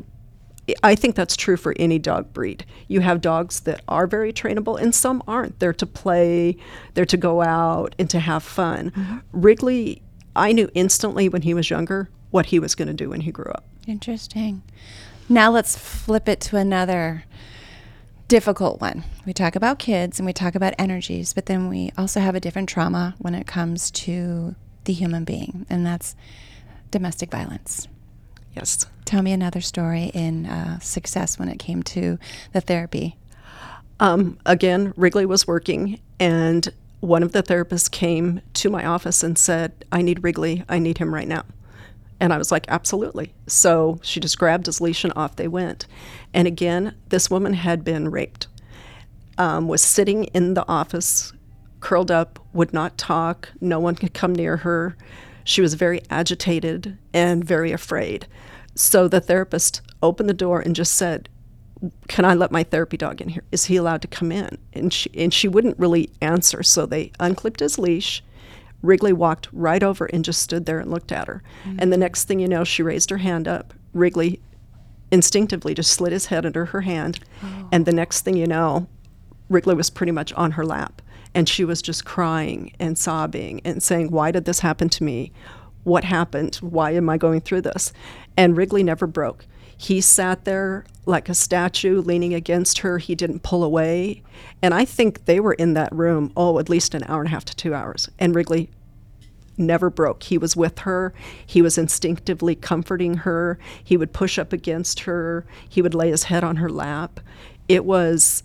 I 0.82 0.96
think 0.96 1.16
that's 1.16 1.36
true 1.36 1.58
for 1.58 1.76
any 1.78 2.00
dog 2.00 2.34
breed. 2.34 2.66
You 2.88 3.02
have 3.02 3.22
dogs 3.22 3.62
that 3.62 3.82
are 3.88 4.08
very 4.08 4.34
trainable 4.34 4.80
and 4.80 4.96
some 4.96 5.22
aren't. 5.28 5.60
They're 5.60 5.74
to 5.74 5.86
play, 5.86 6.58
they're 6.94 7.06
to 7.06 7.18
go 7.18 7.42
out 7.42 7.94
and 8.00 8.10
to 8.10 8.20
have 8.20 8.44
fun. 8.44 8.92
Mm-hmm. 8.92 9.18
Wrigley, 9.32 10.02
I 10.36 10.52
knew 10.52 10.70
instantly 10.74 11.30
when 11.30 11.44
he 11.44 11.54
was 11.54 11.70
younger 11.70 12.10
what 12.32 12.48
he 12.48 12.60
was 12.60 12.76
going 12.76 12.88
to 12.88 12.94
do 12.94 13.10
when 13.10 13.22
he 13.22 13.32
grew 13.32 13.52
up. 13.52 13.64
Interesting. 13.88 14.64
Now 15.30 15.52
let's 15.52 15.78
flip 15.78 16.28
it 16.28 16.42
to 16.42 16.58
another 16.58 17.24
difficult 18.28 18.82
one. 18.82 19.04
We 19.26 19.34
talk 19.34 19.56
about 19.56 19.80
kids 19.80 20.20
and 20.20 20.26
we 20.26 20.34
talk 20.34 20.56
about 20.56 20.74
energies, 20.78 21.34
but 21.34 21.46
then 21.46 21.70
we 21.70 21.92
also 21.98 22.20
have 22.20 22.36
a 22.36 22.40
different 22.40 22.70
trauma 22.70 23.16
when 23.20 23.36
it 23.36 23.46
comes 23.48 23.92
to 23.92 24.56
the 24.86 24.94
human 24.94 25.24
being, 25.24 25.66
and 25.70 25.86
that's 25.86 26.16
domestic 26.92 27.32
violence. 27.32 27.88
Yes. 28.56 28.86
Tell 29.04 29.22
me 29.22 29.32
another 29.32 29.62
story 29.62 30.12
in 30.14 30.46
uh, 30.46 30.80
success 30.80 31.38
when 31.38 31.50
it 31.50 31.60
came 31.60 31.84
to 31.84 32.18
the 32.54 32.62
therapy. 32.62 33.18
Um, 34.00 34.40
again, 34.46 34.94
Wrigley 34.96 35.26
was 35.26 35.48
working, 35.48 36.00
and 36.20 36.68
one 37.02 37.22
of 37.22 37.34
the 37.34 37.44
therapists 37.44 37.90
came 37.90 38.42
to 38.54 38.70
my 38.70 38.86
office 38.86 39.24
and 39.24 39.38
said, 39.38 39.86
I 39.92 40.02
need 40.02 40.24
Wrigley. 40.24 40.64
I 40.68 40.80
need 40.80 40.98
him 40.98 41.14
right 41.14 41.28
now. 41.28 41.44
And 42.20 42.34
I 42.34 42.38
was 42.38 42.52
like, 42.52 42.66
absolutely. 42.70 43.34
So 43.46 44.00
she 44.02 44.20
just 44.20 44.40
grabbed 44.40 44.66
his 44.66 44.82
leash 44.82 45.04
and 45.04 45.14
off 45.16 45.36
they 45.36 45.48
went. 45.48 45.86
And 46.34 46.48
again, 46.48 46.96
this 47.10 47.30
woman 47.30 47.54
had 47.54 47.84
been 47.84 48.10
raped, 48.10 48.48
um, 49.38 49.68
was 49.68 49.82
sitting 49.82 50.24
in 50.26 50.54
the 50.54 50.68
office, 50.68 51.34
curled 51.82 52.10
up, 52.10 52.40
would 52.54 52.74
not 52.74 52.98
talk. 52.98 53.50
No 53.60 53.80
one 53.80 53.96
could 53.96 54.14
come 54.14 54.34
near 54.34 54.58
her. 54.58 54.96
She 55.46 55.62
was 55.62 55.76
very 55.76 56.02
agitated 56.10 56.98
and 57.14 57.46
very 57.46 57.72
afraid. 57.72 58.28
So 58.76 59.08
the 59.08 59.22
therapist 59.22 59.82
opened 60.04 60.28
the 60.28 60.34
door 60.34 60.60
and 60.60 60.76
just 60.76 60.96
said, 60.96 61.30
can 62.08 62.26
I 62.26 62.34
let 62.34 62.52
my 62.52 62.64
therapy 62.64 62.98
dog 62.98 63.22
in 63.22 63.30
here? 63.30 63.44
Is 63.52 63.66
he 63.66 63.76
allowed 63.76 64.02
to 64.02 64.08
come 64.08 64.32
in? 64.32 64.58
And 64.74 64.92
she 64.92 65.10
and 65.14 65.34
she 65.34 65.48
wouldn't 65.48 65.78
really 65.78 66.10
answer. 66.22 66.64
So 66.64 66.86
they 66.86 67.12
unclipped 67.20 67.60
his 67.60 67.78
leash. 67.78 68.24
Wrigley 68.82 69.14
walked 69.14 69.50
right 69.52 69.84
over 69.84 70.06
and 70.06 70.26
just 70.26 70.42
stood 70.42 70.66
there 70.66 70.80
and 70.80 70.92
looked 70.92 71.12
at 71.12 71.28
her. 71.28 71.44
Mm-hmm. 71.64 71.78
And 71.80 71.94
the 71.94 71.98
next 71.98 72.26
thing 72.26 72.40
you 72.40 72.48
know, 72.48 72.64
she 72.64 72.84
raised 72.84 73.10
her 73.10 73.18
hand 73.18 73.48
up. 73.48 73.74
Wrigley 73.94 74.42
instinctively 75.12 75.74
just 75.74 75.92
slid 75.92 76.12
his 76.12 76.28
head 76.28 76.46
under 76.46 76.66
her 76.66 76.82
hand. 76.82 77.20
Oh. 77.44 77.70
And 77.72 77.86
the 77.86 77.94
next 77.94 78.22
thing 78.22 78.36
you 78.36 78.48
know, 78.48 78.88
Wrigley 79.50 79.76
was 79.76 79.90
pretty 79.90 80.12
much 80.12 80.34
on 80.34 80.52
her 80.52 80.66
lap. 80.66 81.02
And 81.34 81.50
she 81.50 81.66
was 81.66 81.82
just 81.82 82.06
crying 82.06 82.74
and 82.80 82.98
sobbing 82.98 83.62
and 83.66 83.84
saying, 83.84 84.10
Why 84.12 84.32
did 84.32 84.46
this 84.46 84.60
happen 84.60 84.90
to 84.90 85.04
me? 85.04 85.32
What 85.84 86.04
happened? 86.04 86.56
Why 86.58 86.92
am 86.92 87.10
I 87.10 87.18
going 87.18 87.42
through 87.42 87.62
this? 87.62 87.92
And 88.38 88.56
Wrigley 88.56 88.84
never 88.84 89.06
broke. 89.06 89.46
He 89.78 90.00
sat 90.02 90.46
there 90.46 90.86
like 91.06 91.30
a 91.30 91.36
statue 91.36 92.02
leaning 92.02 92.34
against 92.34 92.80
her. 92.80 92.98
He 92.98 93.14
didn't 93.14 93.44
pull 93.44 93.64
away. 93.64 94.24
And 94.62 94.74
I 94.74 94.86
think 94.86 95.26
they 95.26 95.40
were 95.40 95.54
in 95.54 95.74
that 95.74 95.94
room, 95.94 96.32
oh, 96.38 96.58
at 96.60 96.70
least 96.70 96.96
an 96.96 97.04
hour 97.08 97.20
and 97.20 97.28
a 97.28 97.32
half 97.32 97.46
to 97.46 97.56
two 97.56 97.74
hours. 97.74 98.10
And 98.18 98.34
Wrigley 98.34 98.70
never 99.58 99.90
broke. 99.90 100.24
He 100.24 100.38
was 100.38 100.56
with 100.56 100.80
her. 100.80 101.14
He 101.46 101.62
was 101.62 101.78
instinctively 101.78 102.56
comforting 102.56 103.18
her. 103.18 103.60
He 103.84 103.98
would 103.98 104.14
push 104.14 104.40
up 104.40 104.54
against 104.54 105.02
her. 105.02 105.46
He 105.68 105.82
would 105.82 105.94
lay 105.94 106.10
his 106.10 106.24
head 106.24 106.44
on 106.44 106.58
her 106.58 106.70
lap. 106.70 107.20
It 107.68 107.86
was 107.86 108.44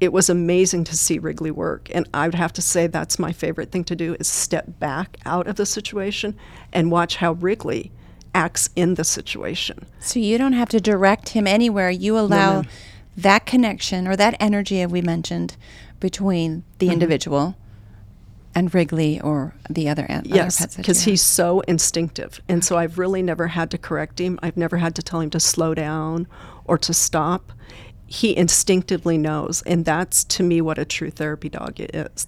it 0.00 0.12
was 0.12 0.28
amazing 0.28 0.84
to 0.84 0.96
see 0.96 1.18
Wrigley 1.18 1.50
work. 1.50 1.88
And 1.94 2.08
I 2.12 2.26
would 2.26 2.34
have 2.34 2.52
to 2.54 2.62
say 2.62 2.86
that's 2.86 3.18
my 3.18 3.32
favorite 3.32 3.70
thing 3.70 3.84
to 3.84 3.96
do 3.96 4.16
is 4.18 4.28
step 4.28 4.78
back 4.78 5.16
out 5.24 5.46
of 5.46 5.56
the 5.56 5.66
situation 5.66 6.36
and 6.72 6.90
watch 6.90 7.16
how 7.16 7.32
Wrigley 7.32 7.92
acts 8.34 8.68
in 8.74 8.94
the 8.94 9.04
situation. 9.04 9.86
So 10.00 10.18
you 10.18 10.36
don't 10.38 10.52
have 10.54 10.68
to 10.70 10.80
direct 10.80 11.30
him 11.30 11.46
anywhere. 11.46 11.90
You 11.90 12.18
allow 12.18 12.62
no, 12.62 12.68
that 13.16 13.46
connection 13.46 14.08
or 14.08 14.16
that 14.16 14.36
energy 14.40 14.84
we 14.86 15.00
mentioned 15.00 15.56
between 16.00 16.64
the 16.78 16.86
mm-hmm. 16.86 16.94
individual 16.94 17.56
and 18.54 18.72
Wrigley 18.74 19.20
or 19.20 19.54
the 19.68 19.88
other, 19.88 20.04
an- 20.08 20.24
yes, 20.26 20.60
other 20.60 20.66
pets. 20.66 20.76
because 20.76 21.02
he's 21.02 21.22
so 21.22 21.60
instinctive. 21.60 22.40
And 22.48 22.64
so 22.64 22.76
I've 22.76 22.98
really 22.98 23.22
never 23.22 23.48
had 23.48 23.70
to 23.72 23.78
correct 23.78 24.20
him. 24.20 24.38
I've 24.42 24.56
never 24.56 24.76
had 24.76 24.94
to 24.96 25.02
tell 25.02 25.20
him 25.20 25.30
to 25.30 25.40
slow 25.40 25.74
down 25.74 26.26
or 26.64 26.78
to 26.78 26.94
stop. 26.94 27.52
He 28.06 28.36
instinctively 28.36 29.18
knows. 29.18 29.62
And 29.62 29.84
that's 29.84 30.24
to 30.24 30.42
me 30.42 30.60
what 30.60 30.78
a 30.78 30.84
true 30.84 31.10
therapy 31.10 31.48
dog 31.48 31.74
is. 31.78 32.26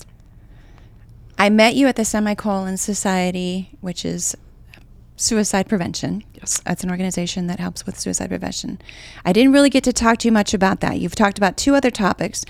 I 1.38 1.50
met 1.50 1.74
you 1.74 1.86
at 1.86 1.96
the 1.96 2.04
Semicolon 2.04 2.76
Society, 2.78 3.70
which 3.80 4.04
is 4.04 4.36
suicide 5.16 5.68
prevention. 5.68 6.22
Yes. 6.34 6.60
That's 6.60 6.84
an 6.84 6.90
organization 6.90 7.46
that 7.46 7.60
helps 7.60 7.84
with 7.84 7.98
suicide 7.98 8.28
prevention. 8.28 8.80
I 9.24 9.32
didn't 9.32 9.52
really 9.52 9.70
get 9.70 9.84
to 9.84 9.92
talk 9.92 10.18
too 10.18 10.30
much 10.30 10.54
about 10.54 10.80
that. 10.80 10.98
You've 10.98 11.14
talked 11.14 11.38
about 11.38 11.56
two 11.56 11.74
other 11.74 11.90
topics. 11.90 12.44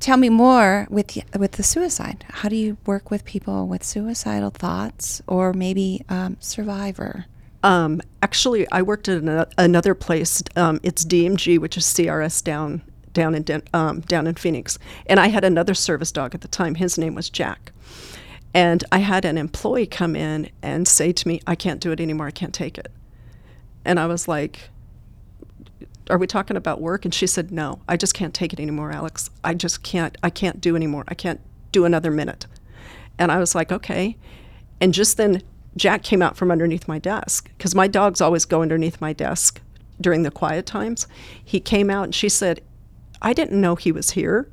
Tell 0.00 0.16
me 0.16 0.28
more 0.28 0.86
with 0.90 1.16
with 1.38 1.52
the 1.52 1.62
suicide. 1.62 2.24
How 2.28 2.48
do 2.48 2.56
you 2.56 2.76
work 2.86 3.10
with 3.10 3.24
people 3.24 3.68
with 3.68 3.84
suicidal 3.84 4.50
thoughts 4.50 5.22
or 5.26 5.52
maybe 5.52 6.04
um, 6.08 6.36
survivor? 6.40 7.26
Um, 7.62 8.00
actually, 8.22 8.70
I 8.72 8.82
worked 8.82 9.08
at 9.08 9.22
an, 9.22 9.46
another 9.58 9.94
place. 9.94 10.42
Um, 10.56 10.80
it's 10.82 11.04
DMG, 11.04 11.58
which 11.58 11.76
is 11.76 11.84
CRS 11.84 12.42
down 12.42 12.82
down 13.12 13.34
in 13.34 13.62
um, 13.74 14.00
down 14.00 14.26
in 14.26 14.34
Phoenix, 14.34 14.78
and 15.06 15.20
I 15.20 15.28
had 15.28 15.44
another 15.44 15.74
service 15.74 16.10
dog 16.10 16.34
at 16.34 16.40
the 16.40 16.48
time. 16.48 16.76
His 16.76 16.96
name 16.98 17.14
was 17.14 17.28
Jack 17.28 17.72
and 18.54 18.84
I 18.92 18.98
had 18.98 19.24
an 19.24 19.38
employee 19.38 19.86
come 19.86 20.14
in 20.14 20.50
and 20.62 20.86
say 20.86 21.12
to 21.12 21.28
me, 21.28 21.40
I 21.46 21.54
can't 21.54 21.80
do 21.80 21.90
it 21.90 22.00
anymore. 22.00 22.26
I 22.26 22.32
can't 22.32 22.54
take 22.54 22.76
it. 22.76 22.88
And 23.84 23.98
I 23.98 24.06
was 24.06 24.28
like, 24.28 24.68
Are 26.10 26.18
we 26.18 26.26
talking 26.26 26.56
about 26.56 26.80
work? 26.80 27.04
And 27.04 27.14
she 27.14 27.26
said, 27.26 27.50
No, 27.50 27.80
I 27.88 27.96
just 27.96 28.14
can't 28.14 28.34
take 28.34 28.52
it 28.52 28.60
anymore, 28.60 28.92
Alex. 28.92 29.30
I 29.42 29.54
just 29.54 29.82
can't, 29.82 30.16
I 30.22 30.30
can't 30.30 30.60
do 30.60 30.76
anymore. 30.76 31.04
I 31.08 31.14
can't 31.14 31.40
do 31.72 31.84
another 31.84 32.10
minute. 32.10 32.46
And 33.18 33.32
I 33.32 33.38
was 33.38 33.54
like, 33.54 33.72
Okay. 33.72 34.16
And 34.80 34.92
just 34.92 35.16
then, 35.16 35.42
Jack 35.76 36.02
came 36.02 36.22
out 36.22 36.36
from 36.36 36.50
underneath 36.50 36.88
my 36.88 36.98
desk 36.98 37.50
because 37.56 37.74
my 37.74 37.88
dogs 37.88 38.20
always 38.20 38.44
go 38.44 38.62
underneath 38.62 39.00
my 39.00 39.12
desk 39.12 39.60
during 40.00 40.22
the 40.22 40.30
quiet 40.30 40.66
times. 40.66 41.06
He 41.42 41.60
came 41.60 41.90
out 41.90 42.04
and 42.04 42.14
she 42.14 42.28
said, 42.28 42.60
I 43.20 43.32
didn't 43.32 43.60
know 43.60 43.76
he 43.76 43.92
was 43.92 44.10
here. 44.10 44.48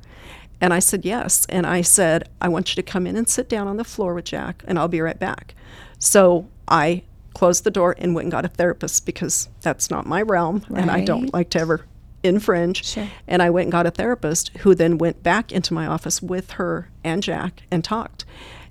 And 0.60 0.72
I 0.74 0.78
said, 0.78 1.04
Yes. 1.04 1.46
And 1.48 1.66
I 1.66 1.80
said, 1.82 2.28
I 2.40 2.48
want 2.48 2.70
you 2.70 2.82
to 2.82 2.90
come 2.90 3.06
in 3.06 3.16
and 3.16 3.28
sit 3.28 3.48
down 3.48 3.66
on 3.66 3.76
the 3.76 3.84
floor 3.84 4.14
with 4.14 4.26
Jack, 4.26 4.62
and 4.66 4.78
I'll 4.78 4.88
be 4.88 5.00
right 5.00 5.18
back. 5.18 5.54
So 5.98 6.48
I 6.68 7.02
closed 7.34 7.64
the 7.64 7.70
door 7.70 7.94
and 7.98 8.14
went 8.14 8.26
and 8.26 8.32
got 8.32 8.44
a 8.44 8.48
therapist 8.48 9.06
because 9.06 9.48
that's 9.62 9.90
not 9.90 10.06
my 10.06 10.22
realm, 10.22 10.64
right. 10.68 10.82
and 10.82 10.90
I 10.90 11.04
don't 11.04 11.32
like 11.32 11.50
to 11.50 11.60
ever 11.60 11.86
infringe. 12.22 12.84
Sure. 12.84 13.08
And 13.26 13.42
I 13.42 13.50
went 13.50 13.66
and 13.66 13.72
got 13.72 13.86
a 13.86 13.90
therapist 13.90 14.56
who 14.58 14.74
then 14.74 14.98
went 14.98 15.22
back 15.22 15.52
into 15.52 15.72
my 15.72 15.86
office 15.86 16.20
with 16.20 16.52
her 16.52 16.90
and 17.02 17.22
Jack 17.22 17.62
and 17.70 17.82
talked. 17.82 18.19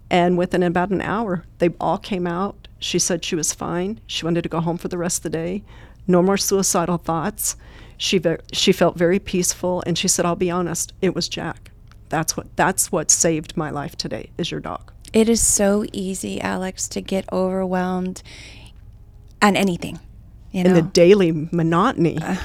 And 0.10 0.38
within 0.38 0.64
about 0.64 0.90
an 0.90 1.02
hour, 1.02 1.46
they 1.60 1.70
all 1.80 1.98
came 1.98 2.26
out. 2.26 2.68
She 2.80 3.00
said 3.00 3.24
she 3.24 3.36
was 3.36 3.54
fine. 3.54 4.00
She 4.08 4.26
wanted 4.26 4.42
to 4.44 4.50
go 4.50 4.60
home 4.60 4.78
for 4.78 4.88
the 4.88 4.98
rest 4.98 5.20
of 5.20 5.24
the 5.24 5.30
day. 5.30 5.64
No 6.08 6.22
more 6.24 6.38
suicidal 6.38 6.98
thoughts. 6.98 7.56
She, 7.98 8.18
ve- 8.18 8.38
she 8.52 8.72
felt 8.72 8.98
very 8.98 9.20
peaceful, 9.20 9.84
and 9.86 9.98
she 9.98 10.08
said, 10.08 10.26
I'll 10.26 10.36
be 10.36 10.50
honest, 10.50 10.94
it 11.02 11.14
was 11.14 11.28
Jack 11.28 11.70
that's 12.10 12.36
what 12.36 12.56
that's 12.56 12.92
what 12.92 13.10
saved 13.10 13.56
my 13.56 13.70
life 13.70 13.96
today 13.96 14.32
is 14.38 14.52
your 14.52 14.60
dog. 14.60 14.92
It 15.14 15.30
is 15.30 15.42
so 15.42 15.86
easy, 15.94 16.42
Alex, 16.42 16.88
to 16.90 17.02
get 17.02 17.32
overwhelmed 17.32 18.22
on 19.42 19.56
anything. 19.56 20.00
You 20.52 20.64
know? 20.64 20.70
And 20.72 20.78
the 20.78 20.82
daily 20.82 21.32
monotony 21.52 22.18
uh, 22.22 22.36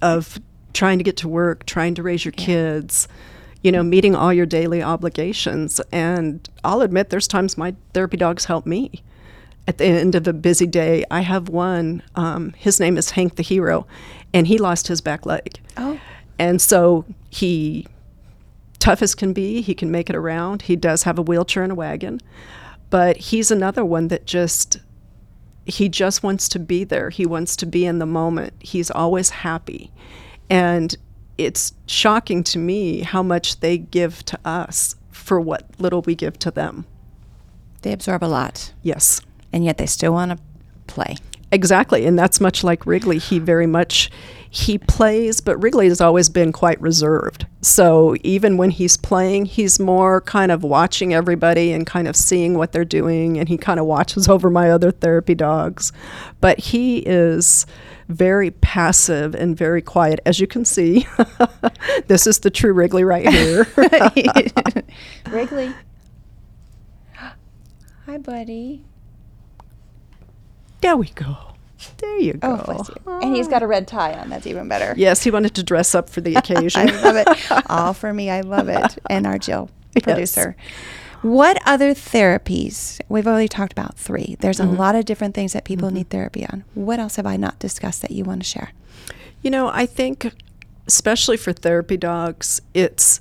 of 0.00 0.38
trying 0.72 0.98
to 0.98 1.04
get 1.04 1.18
to 1.18 1.28
work, 1.28 1.66
trying 1.66 1.94
to 1.96 2.02
raise 2.02 2.24
your 2.24 2.34
yeah. 2.38 2.44
kids, 2.44 3.08
you 3.62 3.72
know, 3.72 3.82
meeting 3.82 4.14
all 4.14 4.32
your 4.32 4.46
daily 4.46 4.82
obligations. 4.82 5.80
And 5.92 6.48
I'll 6.64 6.80
admit 6.82 7.10
there's 7.10 7.28
times 7.28 7.58
my 7.58 7.74
therapy 7.92 8.16
dogs 8.16 8.44
help 8.44 8.66
me. 8.66 9.02
At 9.66 9.78
the 9.78 9.84
end 9.84 10.14
of 10.14 10.26
a 10.26 10.32
busy 10.32 10.66
day, 10.66 11.04
I 11.10 11.20
have 11.20 11.48
one. 11.48 12.02
Um, 12.14 12.54
his 12.56 12.80
name 12.80 12.96
is 12.96 13.10
Hank 13.10 13.36
the 13.36 13.42
Hero, 13.42 13.86
and 14.32 14.46
he 14.46 14.56
lost 14.56 14.88
his 14.88 15.00
back 15.00 15.26
leg. 15.26 15.60
Oh. 15.76 16.00
And 16.38 16.62
so 16.62 17.04
he 17.28 17.86
tough 18.78 19.02
as 19.02 19.14
can 19.14 19.32
be. 19.32 19.60
He 19.60 19.74
can 19.74 19.90
make 19.90 20.08
it 20.08 20.16
around. 20.16 20.62
He 20.62 20.76
does 20.76 21.02
have 21.02 21.18
a 21.18 21.22
wheelchair 21.22 21.62
and 21.62 21.72
a 21.72 21.74
wagon, 21.74 22.20
but 22.88 23.16
he's 23.18 23.50
another 23.50 23.84
one 23.84 24.08
that 24.08 24.24
just 24.24 24.78
he 25.66 25.90
just 25.90 26.22
wants 26.22 26.48
to 26.48 26.58
be 26.58 26.84
there. 26.84 27.10
He 27.10 27.26
wants 27.26 27.54
to 27.56 27.66
be 27.66 27.84
in 27.84 27.98
the 27.98 28.06
moment. 28.06 28.54
He's 28.60 28.90
always 28.90 29.28
happy. 29.30 29.92
And 30.48 30.96
it's 31.38 31.72
shocking 31.86 32.42
to 32.44 32.58
me 32.58 33.00
how 33.00 33.22
much 33.22 33.60
they 33.60 33.78
give 33.78 34.24
to 34.26 34.38
us 34.44 34.96
for 35.10 35.40
what 35.40 35.64
little 35.78 36.02
we 36.02 36.14
give 36.14 36.38
to 36.40 36.50
them. 36.50 36.84
They 37.82 37.92
absorb 37.92 38.24
a 38.24 38.26
lot. 38.26 38.72
Yes. 38.82 39.20
And 39.52 39.64
yet 39.64 39.78
they 39.78 39.86
still 39.86 40.12
want 40.12 40.32
to 40.32 40.38
play. 40.88 41.16
Exactly. 41.52 42.04
And 42.04 42.18
that's 42.18 42.40
much 42.40 42.62
like 42.64 42.84
Wrigley. 42.84 43.18
He 43.18 43.38
very 43.38 43.66
much 43.66 44.10
he 44.50 44.78
plays, 44.78 45.40
but 45.40 45.56
Wrigley 45.58 45.88
has 45.88 46.00
always 46.00 46.28
been 46.28 46.52
quite 46.52 46.80
reserved. 46.80 47.46
So 47.60 48.16
even 48.22 48.56
when 48.56 48.70
he's 48.70 48.96
playing, 48.96 49.46
he's 49.46 49.78
more 49.78 50.22
kind 50.22 50.50
of 50.50 50.62
watching 50.62 51.12
everybody 51.12 51.72
and 51.72 51.86
kind 51.86 52.08
of 52.08 52.16
seeing 52.16 52.56
what 52.56 52.72
they're 52.72 52.84
doing, 52.84 53.38
and 53.38 53.48
he 53.48 53.58
kind 53.58 53.78
of 53.78 53.86
watches 53.86 54.28
over 54.28 54.48
my 54.48 54.70
other 54.70 54.90
therapy 54.90 55.34
dogs. 55.34 55.92
But 56.40 56.58
he 56.58 56.98
is 56.98 57.66
very 58.08 58.50
passive 58.50 59.34
and 59.34 59.56
very 59.56 59.82
quiet, 59.82 60.20
as 60.24 60.40
you 60.40 60.46
can 60.46 60.64
see. 60.64 61.06
this 62.06 62.26
is 62.26 62.38
the 62.38 62.50
true 62.50 62.72
Wrigley 62.72 63.04
right 63.04 63.28
here. 63.32 63.66
Wrigley. 65.30 65.74
Hi, 68.06 68.16
buddy. 68.16 68.84
There 70.80 70.96
we 70.96 71.08
go. 71.10 71.36
There 71.98 72.18
you 72.18 72.38
oh, 72.42 72.56
go. 72.56 72.64
Oh, 73.06 73.20
you. 73.20 73.26
And 73.26 73.36
he's 73.36 73.48
got 73.48 73.62
a 73.62 73.66
red 73.66 73.86
tie 73.86 74.14
on. 74.14 74.28
That's 74.28 74.46
even 74.46 74.68
better. 74.68 74.94
Yes, 74.96 75.22
he 75.22 75.30
wanted 75.30 75.54
to 75.54 75.62
dress 75.62 75.94
up 75.94 76.10
for 76.10 76.20
the 76.20 76.34
occasion. 76.34 76.80
I 76.88 77.02
love 77.02 77.16
it. 77.16 77.52
All 77.70 77.94
for 77.94 78.12
me. 78.12 78.30
I 78.30 78.40
love 78.40 78.68
it. 78.68 78.98
And 79.08 79.26
our 79.26 79.38
Jill, 79.38 79.70
producer. 80.02 80.56
What 81.22 81.60
other 81.66 81.94
therapies? 81.94 83.00
We've 83.08 83.26
already 83.26 83.48
talked 83.48 83.72
about 83.72 83.96
three. 83.96 84.36
There's 84.38 84.60
a 84.60 84.64
mm-hmm. 84.64 84.76
lot 84.76 84.94
of 84.94 85.04
different 85.04 85.34
things 85.34 85.52
that 85.52 85.64
people 85.64 85.88
mm-hmm. 85.88 85.98
need 85.98 86.10
therapy 86.10 86.46
on. 86.46 86.64
What 86.74 87.00
else 87.00 87.16
have 87.16 87.26
I 87.26 87.36
not 87.36 87.58
discussed 87.58 88.02
that 88.02 88.12
you 88.12 88.24
want 88.24 88.42
to 88.42 88.48
share? 88.48 88.72
You 89.42 89.50
know, 89.50 89.68
I 89.68 89.86
think, 89.86 90.32
especially 90.86 91.36
for 91.36 91.52
therapy 91.52 91.96
dogs, 91.96 92.60
it's 92.74 93.20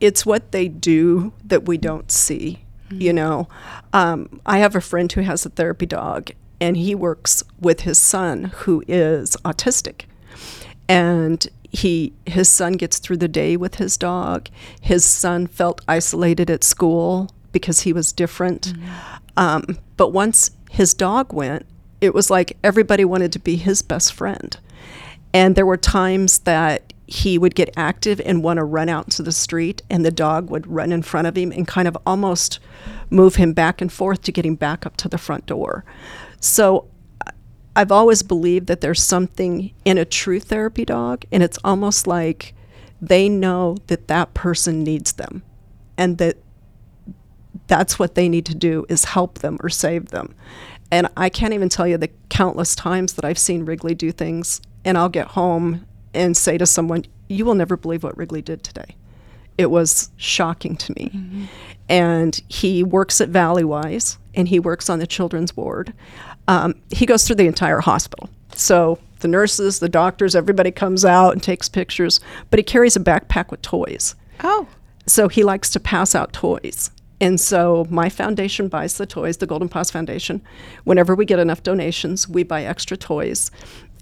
it's 0.00 0.24
what 0.24 0.52
they 0.52 0.66
do 0.66 1.32
that 1.44 1.66
we 1.66 1.76
don't 1.76 2.10
see. 2.10 2.64
You 2.90 3.10
mm-hmm. 3.10 3.16
know, 3.16 3.48
um, 3.92 4.40
I 4.46 4.58
have 4.58 4.74
a 4.74 4.80
friend 4.80 5.10
who 5.12 5.20
has 5.20 5.44
a 5.44 5.50
therapy 5.50 5.86
dog, 5.86 6.30
and 6.60 6.76
he 6.76 6.94
works 6.94 7.42
with 7.60 7.80
his 7.80 7.98
son 7.98 8.44
who 8.44 8.82
is 8.86 9.36
autistic, 9.44 10.02
and 10.88 11.48
he 11.72 12.12
his 12.26 12.48
son 12.48 12.72
gets 12.72 12.98
through 12.98 13.18
the 13.18 13.28
day 13.28 13.56
with 13.56 13.76
his 13.76 13.96
dog. 13.96 14.48
His 14.80 15.04
son 15.04 15.46
felt 15.46 15.80
isolated 15.88 16.50
at 16.50 16.64
school 16.64 17.30
because 17.52 17.80
he 17.80 17.92
was 17.92 18.12
different, 18.12 18.74
um, 19.36 19.78
but 19.96 20.08
once 20.08 20.50
his 20.70 20.94
dog 20.94 21.32
went, 21.32 21.66
it 22.00 22.14
was 22.14 22.30
like 22.30 22.56
everybody 22.62 23.04
wanted 23.04 23.32
to 23.32 23.38
be 23.38 23.56
his 23.56 23.82
best 23.82 24.12
friend. 24.12 24.56
And 25.32 25.54
there 25.54 25.66
were 25.66 25.76
times 25.76 26.40
that 26.40 26.92
he 27.06 27.38
would 27.38 27.56
get 27.56 27.70
active 27.76 28.20
and 28.24 28.42
want 28.42 28.58
to 28.58 28.64
run 28.64 28.88
out 28.88 29.06
into 29.06 29.22
the 29.22 29.32
street, 29.32 29.82
and 29.90 30.04
the 30.04 30.12
dog 30.12 30.48
would 30.48 30.66
run 30.66 30.92
in 30.92 31.02
front 31.02 31.26
of 31.26 31.36
him 31.36 31.50
and 31.50 31.66
kind 31.66 31.88
of 31.88 31.98
almost 32.06 32.60
move 33.10 33.34
him 33.34 33.52
back 33.52 33.80
and 33.80 33.92
forth 33.92 34.22
to 34.22 34.32
get 34.32 34.46
him 34.46 34.54
back 34.54 34.86
up 34.86 34.96
to 34.96 35.08
the 35.08 35.18
front 35.18 35.46
door. 35.46 35.84
So 36.40 36.88
I've 37.76 37.92
always 37.92 38.22
believed 38.22 38.66
that 38.66 38.80
there's 38.80 39.02
something 39.02 39.72
in 39.84 39.98
a 39.98 40.04
true 40.04 40.40
therapy 40.40 40.84
dog, 40.84 41.24
and 41.30 41.42
it's 41.42 41.58
almost 41.62 42.06
like 42.06 42.54
they 43.00 43.28
know 43.28 43.76
that 43.86 44.08
that 44.08 44.34
person 44.34 44.82
needs 44.82 45.12
them 45.12 45.42
and 45.96 46.18
that 46.18 46.36
that's 47.66 47.98
what 47.98 48.14
they 48.14 48.28
need 48.28 48.44
to 48.46 48.54
do 48.54 48.84
is 48.88 49.04
help 49.04 49.38
them 49.38 49.58
or 49.62 49.68
save 49.68 50.08
them. 50.08 50.34
And 50.90 51.08
I 51.16 51.28
can't 51.28 51.54
even 51.54 51.68
tell 51.68 51.86
you 51.86 51.96
the 51.96 52.10
countless 52.28 52.74
times 52.74 53.14
that 53.14 53.24
I've 53.24 53.38
seen 53.38 53.64
Wrigley 53.64 53.94
do 53.94 54.10
things 54.10 54.60
and 54.84 54.98
I'll 54.98 55.08
get 55.08 55.28
home 55.28 55.86
and 56.12 56.36
say 56.36 56.58
to 56.58 56.66
someone, 56.66 57.04
"You 57.28 57.44
will 57.44 57.54
never 57.54 57.76
believe 57.76 58.02
what 58.02 58.16
Wrigley 58.16 58.42
did 58.42 58.64
today." 58.64 58.96
It 59.56 59.70
was 59.70 60.10
shocking 60.16 60.76
to 60.76 60.92
me. 60.92 61.10
Mm-hmm. 61.14 61.44
And 61.88 62.40
he 62.48 62.82
works 62.82 63.20
at 63.20 63.30
Valleywise 63.30 64.16
and 64.34 64.48
he 64.48 64.58
works 64.58 64.88
on 64.88 64.98
the 64.98 65.06
children's 65.06 65.56
ward. 65.56 65.92
Um, 66.50 66.74
he 66.90 67.06
goes 67.06 67.24
through 67.24 67.36
the 67.36 67.46
entire 67.46 67.78
hospital. 67.78 68.28
So 68.56 68.98
the 69.20 69.28
nurses, 69.28 69.78
the 69.78 69.88
doctors, 69.88 70.34
everybody 70.34 70.72
comes 70.72 71.04
out 71.04 71.30
and 71.32 71.40
takes 71.40 71.68
pictures, 71.68 72.20
but 72.50 72.58
he 72.58 72.64
carries 72.64 72.96
a 72.96 73.00
backpack 73.00 73.52
with 73.52 73.62
toys. 73.62 74.16
Oh, 74.42 74.66
So 75.06 75.28
he 75.28 75.44
likes 75.44 75.70
to 75.70 75.80
pass 75.80 76.14
out 76.14 76.32
toys. 76.32 76.90
And 77.20 77.38
so 77.38 77.86
my 77.88 78.08
foundation 78.08 78.66
buys 78.66 78.96
the 78.96 79.06
toys, 79.06 79.36
the 79.36 79.46
Golden 79.46 79.68
Paws 79.68 79.92
Foundation. 79.92 80.42
Whenever 80.84 81.14
we 81.14 81.24
get 81.24 81.38
enough 81.38 81.62
donations, 81.62 82.28
we 82.28 82.42
buy 82.42 82.64
extra 82.64 82.96
toys 82.96 83.52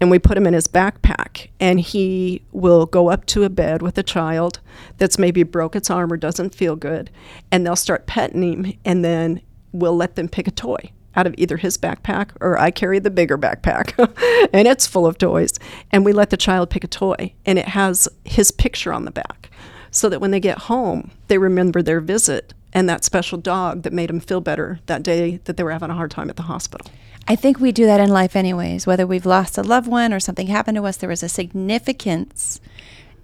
and 0.01 0.11
we 0.11 0.19
put 0.19 0.37
them 0.37 0.47
in 0.47 0.55
his 0.55 0.69
backpack. 0.69 1.49
And 1.61 1.81
he 1.81 2.43
will 2.53 2.87
go 2.87 3.11
up 3.11 3.27
to 3.27 3.45
a 3.45 3.51
bed 3.51 3.83
with 3.83 3.99
a 3.99 4.03
child 4.03 4.61
that's 4.97 5.19
maybe 5.19 5.43
broke 5.43 5.77
its 5.77 5.91
arm 5.91 6.13
or 6.13 6.17
doesn't 6.17 6.55
feel 6.55 6.77
good. 6.77 7.11
And 7.51 7.67
they'll 7.67 7.77
start 7.77 8.07
petting 8.07 8.43
him 8.43 8.79
and 8.87 9.05
then 9.05 9.43
we'll 9.73 9.97
let 9.97 10.17
them 10.17 10.29
pick 10.29 10.49
a 10.49 10.53
toy 10.53 10.93
out 11.19 11.27
of 11.27 11.35
either 11.37 11.57
his 11.57 11.77
backpack 11.77 12.29
or 12.41 12.57
I 12.57 12.71
carry 12.71 13.01
the 13.01 13.11
bigger 13.11 13.37
backpack 13.37 13.93
and 14.53 14.69
it's 14.69 14.87
full 14.87 15.05
of 15.05 15.19
toys. 15.19 15.53
And 15.91 16.05
we 16.05 16.13
let 16.13 16.31
the 16.31 16.37
child 16.37 16.71
pick 16.71 16.85
a 16.85 16.89
toy 16.89 17.35
and 17.45 17.59
it 17.59 17.69
has 17.69 18.09
his 18.25 18.53
picture 18.53 18.93
on 18.93 19.05
the 19.05 19.11
back 19.11 19.51
so 19.91 20.09
that 20.09 20.21
when 20.21 20.31
they 20.31 20.39
get 20.39 20.59
home, 20.59 21.11
they 21.27 21.37
remember 21.37 21.83
their 21.83 22.01
visit 22.01 22.55
and 22.73 22.89
that 22.89 23.03
special 23.05 23.37
dog 23.37 23.83
that 23.83 23.93
made 23.93 24.09
them 24.09 24.21
feel 24.21 24.41
better 24.41 24.79
that 24.87 25.03
day 25.03 25.41
that 25.45 25.57
they 25.57 25.65
were 25.65 25.73
having 25.73 25.91
a 25.91 25.95
hard 25.95 26.13
time 26.13 26.31
at 26.31 26.37
the 26.37 26.43
hospital. 26.43 26.87
I 27.27 27.35
think 27.35 27.59
we 27.59 27.73
do 27.73 27.85
that 27.87 27.99
in 28.01 28.11
life 28.11 28.37
anyways. 28.37 28.87
Whether 28.87 29.07
we've 29.07 29.27
lost 29.27 29.59
a 29.59 29.63
loved 29.63 29.89
one 29.89 30.13
or 30.13 30.21
something 30.21 30.47
happened 30.47 30.77
to 30.77 30.87
us, 30.87 30.99
there 30.99 31.09
was 31.09 31.25
a 31.25 31.29
significance 31.29 32.61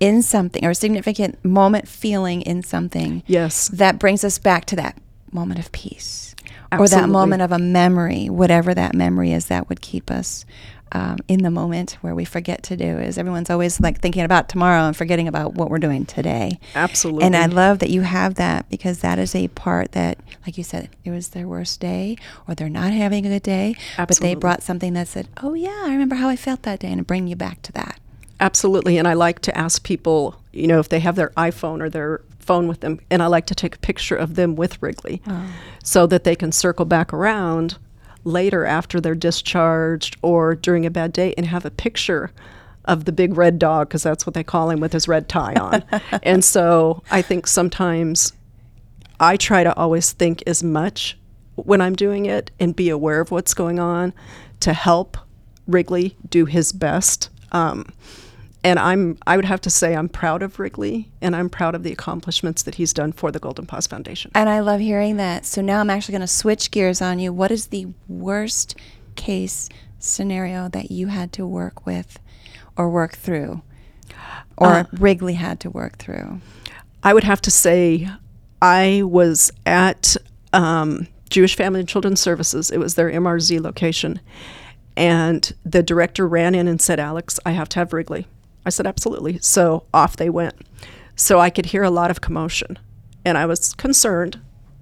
in 0.01 0.21
something 0.21 0.65
or 0.65 0.71
a 0.71 0.75
significant 0.75 1.43
moment 1.45 1.87
feeling 1.87 2.43
in 2.43 2.63
something 2.65 3.23
Yes. 3.29 3.69
that 3.69 4.01
brings 4.01 4.25
us 4.25 4.39
back 4.39 4.65
to 4.67 4.77
that 4.77 4.99
moment 5.31 5.61
of 5.61 5.71
peace 5.71 6.34
or 6.81 6.89
that 6.89 7.09
moment 7.09 7.43
of 7.43 7.53
a 7.53 7.59
memory, 7.59 8.29
whatever 8.29 8.75
that 8.75 8.95
memory 8.95 9.33
is 9.33 9.47
that 9.47 9.69
would 9.69 9.81
keep 9.81 10.11
us 10.11 10.45
um, 10.95 11.19
in 11.27 11.43
the 11.43 11.51
moment 11.51 11.99
where 12.03 12.15
we 12.15 12.25
forget 12.25 12.63
to 12.65 12.77
do 12.77 12.85
is 12.85 13.19
everyone's 13.19 13.51
always 13.51 13.81
like 13.81 14.01
thinking 14.01 14.23
about 14.23 14.49
tomorrow 14.49 14.83
and 14.83 14.97
forgetting 14.97 15.27
about 15.27 15.55
what 15.55 15.69
we're 15.69 15.79
doing 15.79 16.07
today. 16.07 16.61
Absolutely. 16.75 17.25
And 17.25 17.37
I 17.37 17.47
love 17.47 17.81
that 17.81 17.91
you 17.91 18.03
have 18.03 18.37
that 18.37 18.69
because 18.71 19.01
that 19.01 19.19
is 19.19 19.35
a 19.35 19.49
part 19.49 19.93
that, 19.93 20.19
like 20.47 20.57
you 20.57 20.63
said, 20.63 20.89
it 21.05 21.11
was 21.11 21.29
their 21.29 21.49
worst 21.49 21.81
day 21.81 22.17
or 22.47 22.55
they're 22.55 22.69
not 22.69 22.93
having 22.93 23.27
a 23.27 23.29
good 23.29 23.43
day, 23.43 23.77
Absolutely. 23.99 24.05
but 24.07 24.19
they 24.21 24.35
brought 24.41 24.63
something 24.63 24.93
that 24.95 25.09
said, 25.09 25.29
"Oh 25.43 25.55
yeah, 25.55 25.83
I 25.85 25.91
remember 25.91 26.15
how 26.15 26.29
I 26.29 26.37
felt 26.37 26.63
that 26.63 26.79
day," 26.79 26.93
and 26.93 27.05
bring 27.07 27.27
you 27.27 27.37
back 27.37 27.63
to 27.63 27.73
that. 27.73 27.99
Absolutely. 28.39 28.97
And 28.99 29.09
I 29.09 29.15
like 29.15 29.41
to 29.41 29.57
ask 29.57 29.83
people, 29.83 30.37
you 30.53 30.67
know, 30.67 30.79
if 30.79 30.89
they 30.89 31.01
have 31.01 31.17
their 31.17 31.31
iPhone 31.31 31.81
or 31.81 31.91
their 31.91 32.21
phone 32.45 32.69
with 32.69 32.81
them, 32.81 33.01
and 33.11 33.23
I 33.23 33.27
like 33.27 33.47
to 33.47 33.55
take 33.55 33.77
a 33.77 33.79
picture 33.79 34.17
of 34.17 34.35
them 34.35 34.57
with 34.57 34.81
Wrigley 34.83 35.23
so 35.83 36.07
that 36.07 36.25
they 36.25 36.37
can 36.37 36.53
circle 36.53 36.85
back 36.85 37.13
around 37.13 37.79
later 38.25 38.65
after 38.65 39.01
they're 39.01 39.15
discharged 39.15 40.17
or 40.23 40.55
during 40.55 40.87
a 40.87 40.91
bad 40.91 41.13
day 41.13 41.35
and 41.37 41.47
have 41.47 41.65
a 41.65 41.71
picture 41.71 42.31
of 42.87 43.05
the 43.05 43.13
big 43.13 43.37
red 43.37 43.59
dog, 43.59 43.89
because 43.89 44.03
that's 44.03 44.27
what 44.27 44.35
they 44.35 44.45
call 44.45 44.71
him 44.71 44.81
with 44.81 44.93
his 44.93 45.09
red 45.09 45.29
tie 45.29 45.55
on. 45.55 45.83
and 46.23 46.45
so 46.45 47.03
I 47.11 47.23
think 47.23 47.47
sometimes 47.47 48.33
I 49.21 49.37
try 49.37 49.65
to 49.65 49.75
always 49.77 50.13
think 50.13 50.43
as 50.47 50.63
much 50.63 51.17
when 51.57 51.81
I'm 51.81 51.95
doing 51.95 52.27
it 52.27 52.51
and 52.59 52.75
be 52.75 52.91
aware 52.91 53.21
of 53.21 53.31
what's 53.31 53.55
going 53.55 53.79
on 53.79 54.13
to 54.61 54.73
help 54.73 55.17
Wrigley 55.67 56.17
do 56.29 56.45
his 56.45 56.73
best. 56.73 57.31
Um, 57.53 57.87
and 58.65 58.79
I'm 58.79 59.19
I 59.27 59.37
would 59.37 59.45
have 59.45 59.61
to 59.61 59.71
say 59.71 59.95
I'm 59.95 60.09
proud 60.09 60.43
of 60.43 60.59
Wrigley 60.59 61.13
and 61.21 61.37
I'm 61.37 61.51
proud 61.51 61.75
of 61.75 61.83
the 61.83 61.93
accomplishments 61.93 62.63
that 62.63 62.77
he's 62.77 62.93
done 62.93 63.13
for 63.13 63.31
the 63.31 63.39
Golden 63.39 63.67
Paws 63.67 63.87
Foundation. 63.87 64.33
And 64.35 64.49
I 64.49 64.61
love 64.61 64.81
hearing 64.81 65.19
that. 65.19 65.45
So 65.45 65.61
now 65.61 65.81
I'm 65.81 65.91
actually 65.91 66.13
going 66.13 66.23
to 66.23 66.27
switch 66.27 66.71
gears 66.71 67.03
on 67.03 67.19
you. 67.19 67.33
What 67.33 67.51
is 67.51 67.69
the 67.69 67.89
worst 68.09 68.77
case 69.15 69.69
scenario 69.99 70.69
that 70.71 70.91
you 70.91 71.09
had 71.09 71.33
to 71.35 71.47
work 71.47 71.87
with 71.87 72.19
or 72.77 72.91
work 72.91 73.17
through 73.17 73.63
or 74.57 74.69
Uh, 74.69 74.85
Wrigley 74.95 75.35
had 75.35 75.61
to 75.61 75.71
work 75.71 75.99
through? 75.99 76.41
I 77.03 77.13
would 77.13 77.25
have 77.25 77.43
to 77.43 77.51
say 77.51 78.09
I 78.63 79.03
was 79.05 79.53
at 79.67 80.17
um, 80.55 81.07
Jewish 81.29 81.55
Family 81.55 81.81
and 81.81 81.89
Children's 81.89 82.21
Services. 82.21 82.71
It 82.71 82.79
was 82.79 82.95
their 82.95 83.11
MRZ 83.11 83.61
location. 83.61 84.21
And 84.97 85.53
the 85.65 85.83
director 85.83 86.27
ran 86.27 86.55
in 86.55 86.67
and 86.69 86.81
said, 86.81 86.99
Alex, 86.99 87.39
I 87.45 87.51
have 87.51 87.69
to 87.71 87.81
have 87.81 87.93
Wrigley. 87.93 88.27
I 88.67 88.71
said, 88.71 88.87
absolutely. 88.87 89.39
So 89.41 89.85
off 89.93 90.17
they 90.17 90.31
went. 90.31 90.55
So 91.17 91.39
I 91.39 91.51
could 91.51 91.67
hear 91.67 91.83
a 91.83 91.91
lot 91.91 92.11
of 92.11 92.21
commotion. 92.21 92.79
And 93.25 93.39
I 93.39 93.47
was 93.47 93.75
concerned 93.75 94.41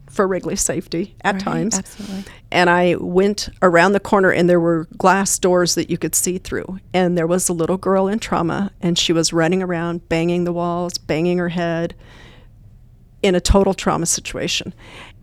for 0.08 0.26
Wrigley's 0.28 0.60
safety 0.60 1.14
at 1.22 1.36
Right, 1.36 1.42
times. 1.42 1.78
absolutely. 1.78 2.24
And 2.50 2.68
I 2.68 2.96
went 2.96 3.48
around 3.62 3.92
the 3.92 4.00
corner, 4.00 4.30
and 4.30 4.48
there 4.48 4.60
were 4.60 4.86
glass 4.98 5.38
doors 5.38 5.74
that 5.74 5.88
you 5.88 5.96
could 5.96 6.14
see 6.14 6.36
through. 6.36 6.80
And 6.92 7.16
there 7.16 7.26
was 7.26 7.48
a 7.48 7.54
little 7.54 7.78
girl 7.78 8.08
in 8.08 8.18
trauma, 8.18 8.72
and 8.82 8.98
she 8.98 9.12
was 9.14 9.32
running 9.32 9.62
around, 9.62 10.08
banging 10.10 10.44
the 10.44 10.52
walls, 10.52 10.98
banging 10.98 11.38
her 11.38 11.48
head 11.48 11.94
in 13.22 13.34
a 13.34 13.40
total 13.40 13.72
trauma 13.72 14.04
situation. 14.04 14.74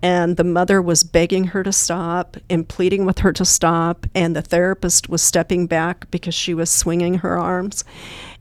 And 0.02 0.38
the 0.38 0.44
mother 0.46 0.82
was 0.82 1.04
begging 1.04 1.46
her 1.46 1.62
to 1.62 1.74
stop 1.74 2.38
and 2.50 2.68
pleading 2.68 3.06
with 3.06 3.20
her 3.20 3.34
to 3.34 3.46
stop. 3.46 4.08
And 4.16 4.36
the 4.36 4.42
therapist 4.42 5.10
was 5.10 5.22
stepping 5.22 5.68
back 5.68 6.10
because 6.10 6.34
she 6.34 6.54
was 6.54 6.70
swinging 6.70 7.16
her 7.16 7.38
arms. 7.38 7.84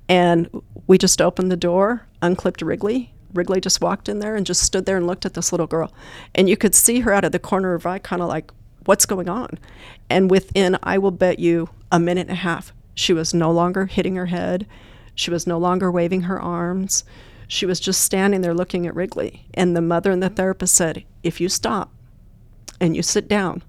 And 0.08 0.48
we 0.86 0.98
just 0.98 1.20
opened 1.20 1.52
the 1.52 1.56
door, 1.56 2.06
unclipped 2.22 2.62
Wrigley. 2.62 3.12
Wrigley 3.34 3.60
just 3.60 3.80
walked 3.80 4.08
in 4.08 4.20
there 4.20 4.36
and 4.36 4.46
just 4.46 4.62
stood 4.62 4.86
there 4.86 4.96
and 4.96 5.06
looked 5.06 5.26
at 5.26 5.34
this 5.34 5.52
little 5.52 5.66
girl. 5.66 5.92
And 6.34 6.48
you 6.48 6.56
could 6.56 6.74
see 6.74 7.00
her 7.00 7.12
out 7.12 7.24
of 7.24 7.32
the 7.32 7.38
corner 7.38 7.74
of 7.74 7.82
her 7.82 7.90
eye, 7.90 7.98
kind 7.98 8.22
of 8.22 8.28
like, 8.28 8.50
what's 8.86 9.04
going 9.04 9.28
on? 9.28 9.58
And 10.08 10.30
within, 10.30 10.78
I 10.82 10.96
will 10.96 11.10
bet 11.10 11.38
you, 11.38 11.68
a 11.92 12.00
minute 12.00 12.22
and 12.22 12.30
a 12.30 12.36
half, 12.36 12.72
she 12.94 13.12
was 13.12 13.34
no 13.34 13.50
longer 13.50 13.86
hitting 13.86 14.16
her 14.16 14.26
head. 14.26 14.66
She 15.14 15.30
was 15.30 15.46
no 15.46 15.58
longer 15.58 15.90
waving 15.90 16.22
her 16.22 16.40
arms. 16.40 17.04
She 17.46 17.66
was 17.66 17.80
just 17.80 18.00
standing 18.00 18.40
there 18.40 18.54
looking 18.54 18.86
at 18.86 18.94
Wrigley. 18.94 19.46
And 19.54 19.76
the 19.76 19.82
mother 19.82 20.10
and 20.10 20.22
the 20.22 20.30
therapist 20.30 20.74
said, 20.74 21.04
If 21.22 21.40
you 21.40 21.48
stop 21.48 21.92
and 22.80 22.96
you 22.96 23.02
sit 23.02 23.28
down, 23.28 23.62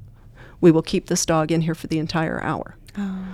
we 0.62 0.72
will 0.72 0.82
keep 0.82 1.08
this 1.08 1.26
dog 1.26 1.52
in 1.52 1.62
here 1.62 1.76
for 1.76 1.88
the 1.88 2.00
entire 2.00 2.42
hour. 2.42 2.76
Oh. 2.98 3.26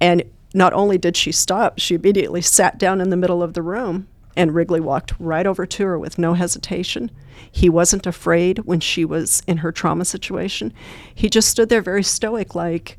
And 0.00 0.24
not 0.56 0.72
only 0.72 0.96
did 0.96 1.16
she 1.16 1.32
stop, 1.32 1.78
she 1.78 1.94
immediately 1.94 2.40
sat 2.40 2.78
down 2.78 3.00
in 3.02 3.10
the 3.10 3.16
middle 3.16 3.42
of 3.42 3.52
the 3.52 3.62
room 3.62 4.08
And 4.38 4.54
Wrigley 4.54 4.80
walked 4.80 5.12
right 5.18 5.46
over 5.46 5.66
to 5.66 5.84
her 5.86 5.98
with 5.98 6.18
no 6.18 6.34
hesitation. 6.34 7.10
He 7.50 7.68
wasn't 7.68 8.06
afraid 8.06 8.60
when 8.60 8.80
she 8.80 9.04
was 9.04 9.42
in 9.46 9.58
her 9.58 9.72
trauma 9.72 10.04
situation. 10.06 10.72
He 11.14 11.28
just 11.30 11.48
stood 11.50 11.68
there 11.68 11.82
very 11.82 12.02
stoic, 12.02 12.54
like, 12.54 12.96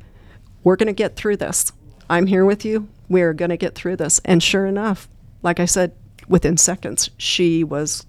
We're 0.64 0.76
going 0.76 0.88
to 0.88 0.92
get 0.92 1.16
through 1.16 1.36
this. 1.38 1.72
I'm 2.10 2.26
here 2.26 2.44
with 2.44 2.64
you. 2.64 2.88
We're 3.08 3.34
going 3.34 3.50
to 3.50 3.56
get 3.56 3.74
through 3.74 3.96
this. 3.96 4.20
And 4.24 4.42
sure 4.42 4.66
enough, 4.66 5.08
like 5.42 5.60
I 5.60 5.64
said, 5.64 5.92
within 6.28 6.56
seconds, 6.56 7.10
she 7.18 7.64
was 7.64 8.06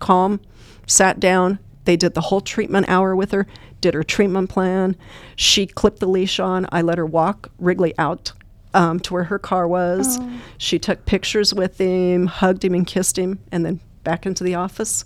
calm, 0.00 0.40
sat 0.86 1.20
down. 1.20 1.58
They 1.84 1.96
did 1.96 2.14
the 2.14 2.22
whole 2.22 2.40
treatment 2.40 2.88
hour 2.88 3.16
with 3.16 3.32
her, 3.32 3.46
did 3.80 3.94
her 3.94 4.04
treatment 4.04 4.50
plan. 4.50 4.96
She 5.36 5.66
clipped 5.66 6.00
the 6.00 6.08
leash 6.08 6.38
on. 6.40 6.66
I 6.72 6.82
let 6.82 6.98
her 6.98 7.06
walk 7.06 7.50
Wrigley 7.58 7.94
out 7.98 8.32
um, 8.74 9.00
to 9.00 9.14
where 9.14 9.24
her 9.24 9.38
car 9.38 9.66
was. 9.66 10.18
Oh. 10.20 10.40
She 10.58 10.78
took 10.78 11.04
pictures 11.06 11.52
with 11.54 11.78
him, 11.78 12.26
hugged 12.26 12.64
him, 12.64 12.74
and 12.74 12.86
kissed 12.86 13.18
him, 13.18 13.40
and 13.50 13.64
then 13.64 13.80
back 14.04 14.26
into 14.26 14.44
the 14.44 14.54
office 14.54 15.04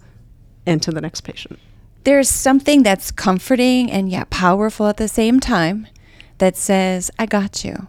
and 0.66 0.82
to 0.82 0.90
the 0.90 1.00
next 1.00 1.22
patient. 1.22 1.58
There's 2.04 2.28
something 2.28 2.82
that's 2.82 3.10
comforting 3.10 3.90
and 3.90 4.10
yet 4.10 4.30
powerful 4.30 4.86
at 4.86 4.98
the 4.98 5.08
same 5.08 5.40
time 5.40 5.86
that 6.38 6.56
says, 6.56 7.10
I 7.18 7.26
got 7.26 7.64
you. 7.64 7.86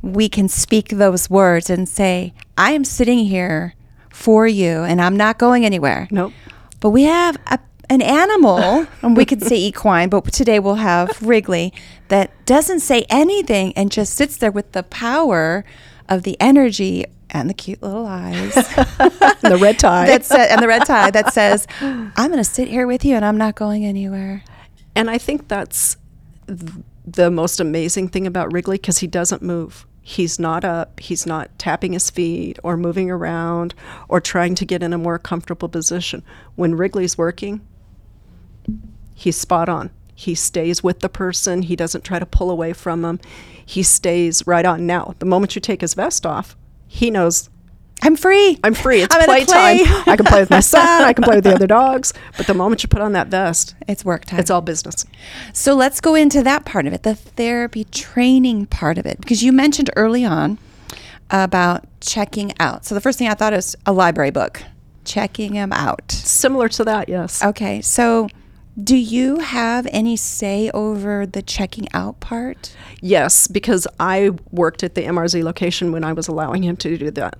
We 0.00 0.28
can 0.28 0.48
speak 0.48 0.88
those 0.88 1.28
words 1.28 1.68
and 1.68 1.88
say, 1.88 2.32
I 2.56 2.72
am 2.72 2.84
sitting 2.84 3.18
here 3.18 3.74
for 4.10 4.46
you 4.46 4.82
and 4.82 5.00
I'm 5.00 5.16
not 5.16 5.38
going 5.38 5.66
anywhere. 5.66 6.08
Nope. 6.10 6.32
But 6.80 6.90
we 6.90 7.02
have 7.02 7.36
a, 7.46 7.58
an 7.90 8.02
animal, 8.02 8.86
and 9.02 9.16
we 9.16 9.24
could 9.24 9.42
say 9.42 9.56
equine, 9.56 10.08
but 10.08 10.32
today 10.32 10.58
we'll 10.58 10.74
have 10.76 11.20
Wrigley, 11.26 11.72
that 12.08 12.30
doesn't 12.46 12.80
say 12.80 13.04
anything 13.08 13.72
and 13.74 13.90
just 13.90 14.14
sits 14.14 14.36
there 14.36 14.50
with 14.50 14.72
the 14.72 14.82
power 14.82 15.64
of 16.08 16.22
the 16.22 16.36
energy 16.40 17.04
and 17.30 17.50
the 17.50 17.54
cute 17.54 17.82
little 17.82 18.06
eyes 18.06 18.54
the 18.54 19.58
red 19.60 19.78
tie. 19.78 20.06
that 20.06 20.24
sa- 20.24 20.36
and 20.36 20.62
the 20.62 20.68
red 20.68 20.86
tie 20.86 21.10
that 21.10 21.32
says, 21.34 21.66
"I'm 21.82 22.12
going 22.16 22.38
to 22.38 22.44
sit 22.44 22.68
here 22.68 22.86
with 22.86 23.04
you, 23.04 23.14
and 23.16 23.24
I'm 23.24 23.36
not 23.36 23.54
going 23.54 23.84
anywhere." 23.84 24.42
And 24.96 25.10
I 25.10 25.18
think 25.18 25.46
that's 25.48 25.98
th- 26.46 26.72
the 27.06 27.30
most 27.30 27.60
amazing 27.60 28.08
thing 28.08 28.26
about 28.26 28.50
Wrigley 28.52 28.78
because 28.78 28.98
he 28.98 29.06
doesn't 29.06 29.42
move. 29.42 29.86
He's 30.00 30.38
not 30.38 30.64
up, 30.64 31.00
he's 31.00 31.26
not 31.26 31.50
tapping 31.58 31.92
his 31.92 32.08
feet 32.08 32.58
or 32.62 32.78
moving 32.78 33.10
around 33.10 33.74
or 34.08 34.22
trying 34.22 34.54
to 34.54 34.64
get 34.64 34.82
in 34.82 34.94
a 34.94 34.98
more 34.98 35.18
comfortable 35.18 35.68
position. 35.68 36.24
When 36.56 36.74
Wrigley's 36.76 37.18
working, 37.18 37.60
he's 39.14 39.36
spot 39.36 39.68
on. 39.68 39.90
He 40.14 40.34
stays 40.34 40.82
with 40.82 41.00
the 41.00 41.08
person, 41.08 41.62
he 41.62 41.76
doesn't 41.76 42.02
try 42.04 42.18
to 42.18 42.26
pull 42.26 42.50
away 42.50 42.72
from 42.72 43.02
them. 43.02 43.20
He 43.64 43.82
stays 43.82 44.46
right 44.46 44.64
on. 44.66 44.86
Now, 44.86 45.14
the 45.20 45.26
moment 45.26 45.54
you 45.54 45.60
take 45.60 45.80
his 45.80 45.94
vest 45.94 46.26
off, 46.26 46.56
he 46.86 47.10
knows 47.10 47.50
I'm 48.00 48.14
free. 48.16 48.58
I'm 48.62 48.74
free. 48.74 49.02
It's 49.02 49.14
I'm 49.14 49.24
playtime. 49.24 49.78
play. 49.78 50.12
I 50.12 50.16
can 50.16 50.24
play 50.24 50.40
with 50.40 50.50
my 50.50 50.60
son. 50.60 51.02
I 51.02 51.12
can 51.12 51.24
play 51.24 51.34
with 51.36 51.44
the 51.44 51.54
other 51.54 51.66
dogs. 51.80 52.12
But 52.36 52.46
the 52.46 52.54
moment 52.54 52.82
you 52.84 52.88
put 52.88 53.00
on 53.00 53.12
that 53.12 53.26
vest, 53.26 53.74
It's 53.88 54.04
work 54.04 54.24
time. 54.24 54.38
it's 54.38 54.50
all 54.50 54.60
business. 54.60 55.04
So 55.52 55.74
let's 55.74 56.00
go 56.00 56.14
into 56.14 56.42
that 56.44 56.64
part 56.64 56.86
of 56.86 56.92
it, 56.92 57.02
the 57.02 57.16
therapy 57.16 57.84
training 57.84 58.66
part 58.66 58.98
of 58.98 59.06
it, 59.06 59.20
because 59.20 59.42
you 59.42 59.52
mentioned 59.52 59.90
early 59.96 60.24
on 60.24 60.58
about 61.30 61.86
checking 62.00 62.52
out. 62.60 62.84
So 62.84 62.94
the 62.94 63.00
first 63.00 63.18
thing 63.18 63.28
I 63.28 63.34
thought 63.34 63.52
is 63.52 63.76
a 63.84 63.92
library 63.92 64.30
book, 64.30 64.62
checking 65.04 65.54
them 65.54 65.72
out. 65.72 66.12
Similar 66.12 66.68
to 66.70 66.84
that, 66.84 67.08
yes. 67.08 67.42
Okay, 67.44 67.82
so 67.82 68.28
do 68.82 68.96
you 68.96 69.40
have 69.40 69.86
any 69.90 70.16
say 70.16 70.70
over 70.72 71.26
the 71.26 71.42
checking 71.42 71.88
out 71.92 72.20
part? 72.20 72.76
Yes, 73.00 73.48
because 73.48 73.86
I 73.98 74.30
worked 74.52 74.82
at 74.82 74.94
the 74.94 75.02
MRZ 75.02 75.42
location 75.42 75.90
when 75.90 76.04
I 76.04 76.12
was 76.12 76.28
allowing 76.28 76.62
him 76.62 76.76
to 76.78 76.96
do 76.96 77.10
that. 77.12 77.38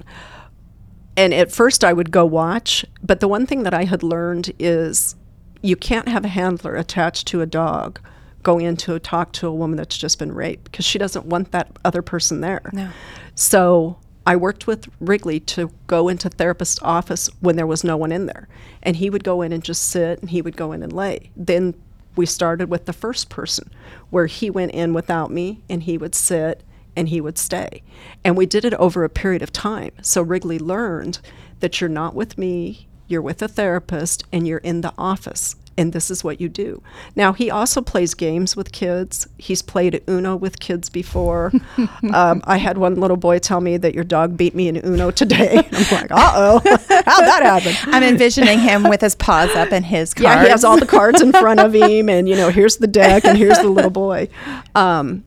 And 1.16 1.32
at 1.34 1.52
first 1.52 1.84
I 1.84 1.92
would 1.92 2.10
go 2.10 2.24
watch, 2.24 2.84
but 3.02 3.20
the 3.20 3.28
one 3.28 3.46
thing 3.46 3.62
that 3.64 3.74
I 3.74 3.84
had 3.84 4.02
learned 4.02 4.52
is 4.58 5.16
you 5.62 5.76
can't 5.76 6.08
have 6.08 6.24
a 6.24 6.28
handler 6.28 6.76
attached 6.76 7.26
to 7.28 7.40
a 7.40 7.46
dog 7.46 8.00
go 8.42 8.58
in 8.58 8.76
to 8.76 8.98
talk 8.98 9.32
to 9.32 9.48
a 9.48 9.52
woman 9.52 9.76
that's 9.76 9.98
just 9.98 10.18
been 10.18 10.32
raped 10.32 10.64
because 10.64 10.84
she 10.84 10.98
doesn't 10.98 11.26
want 11.26 11.50
that 11.52 11.76
other 11.84 12.02
person 12.02 12.40
there. 12.40 12.70
No. 12.72 12.90
So 13.34 13.98
I 14.28 14.36
worked 14.36 14.66
with 14.66 14.90
Wrigley 15.00 15.40
to 15.40 15.72
go 15.86 16.08
into 16.08 16.28
therapist's 16.28 16.78
office 16.82 17.30
when 17.40 17.56
there 17.56 17.66
was 17.66 17.82
no 17.82 17.96
one 17.96 18.12
in 18.12 18.26
there. 18.26 18.46
And 18.82 18.96
he 18.96 19.08
would 19.08 19.24
go 19.24 19.40
in 19.40 19.54
and 19.54 19.64
just 19.64 19.88
sit 19.88 20.20
and 20.20 20.28
he 20.28 20.42
would 20.42 20.54
go 20.54 20.72
in 20.72 20.82
and 20.82 20.92
lay. 20.92 21.30
Then 21.34 21.72
we 22.14 22.26
started 22.26 22.68
with 22.68 22.84
the 22.84 22.92
first 22.92 23.30
person 23.30 23.70
where 24.10 24.26
he 24.26 24.50
went 24.50 24.72
in 24.72 24.92
without 24.92 25.30
me 25.30 25.62
and 25.70 25.84
he 25.84 25.96
would 25.96 26.14
sit 26.14 26.62
and 26.94 27.08
he 27.08 27.22
would 27.22 27.38
stay. 27.38 27.82
And 28.22 28.36
we 28.36 28.44
did 28.44 28.66
it 28.66 28.74
over 28.74 29.02
a 29.02 29.08
period 29.08 29.40
of 29.40 29.50
time. 29.50 29.92
So 30.02 30.20
Wrigley 30.20 30.58
learned 30.58 31.20
that 31.60 31.80
you're 31.80 31.88
not 31.88 32.14
with 32.14 32.36
me, 32.36 32.86
you're 33.06 33.22
with 33.22 33.40
a 33.40 33.48
therapist, 33.48 34.24
and 34.30 34.46
you're 34.46 34.58
in 34.58 34.82
the 34.82 34.92
office. 34.98 35.56
And 35.78 35.92
this 35.92 36.10
is 36.10 36.24
what 36.24 36.40
you 36.40 36.48
do. 36.48 36.82
Now, 37.14 37.32
he 37.32 37.52
also 37.52 37.80
plays 37.80 38.12
games 38.12 38.56
with 38.56 38.72
kids. 38.72 39.28
He's 39.38 39.62
played 39.62 40.02
Uno 40.08 40.34
with 40.34 40.58
kids 40.58 40.90
before. 40.90 41.52
um, 42.12 42.42
I 42.44 42.56
had 42.56 42.78
one 42.78 42.96
little 42.96 43.16
boy 43.16 43.38
tell 43.38 43.60
me 43.60 43.76
that 43.76 43.94
your 43.94 44.02
dog 44.02 44.36
beat 44.36 44.56
me 44.56 44.66
in 44.66 44.76
Uno 44.76 45.12
today. 45.12 45.58
I'm 45.72 45.92
like, 45.92 46.10
uh 46.10 46.32
oh, 46.34 46.60
how'd 46.64 47.24
that 47.24 47.42
happen? 47.44 47.94
I'm 47.94 48.02
envisioning 48.02 48.58
him 48.58 48.82
with 48.82 49.00
his 49.00 49.14
paws 49.14 49.54
up 49.54 49.70
and 49.70 49.86
his 49.86 50.14
cards. 50.14 50.24
Yeah, 50.24 50.42
he 50.42 50.50
has 50.50 50.64
all 50.64 50.80
the 50.80 50.86
cards 50.86 51.22
in 51.22 51.30
front 51.30 51.60
of 51.60 51.72
him, 51.72 52.08
and 52.08 52.28
you 52.28 52.34
know, 52.34 52.50
here's 52.50 52.78
the 52.78 52.88
deck, 52.88 53.24
and 53.24 53.38
here's 53.38 53.58
the 53.58 53.68
little 53.68 53.90
boy. 53.90 54.28
Um, 54.74 55.24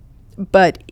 but 0.52 0.84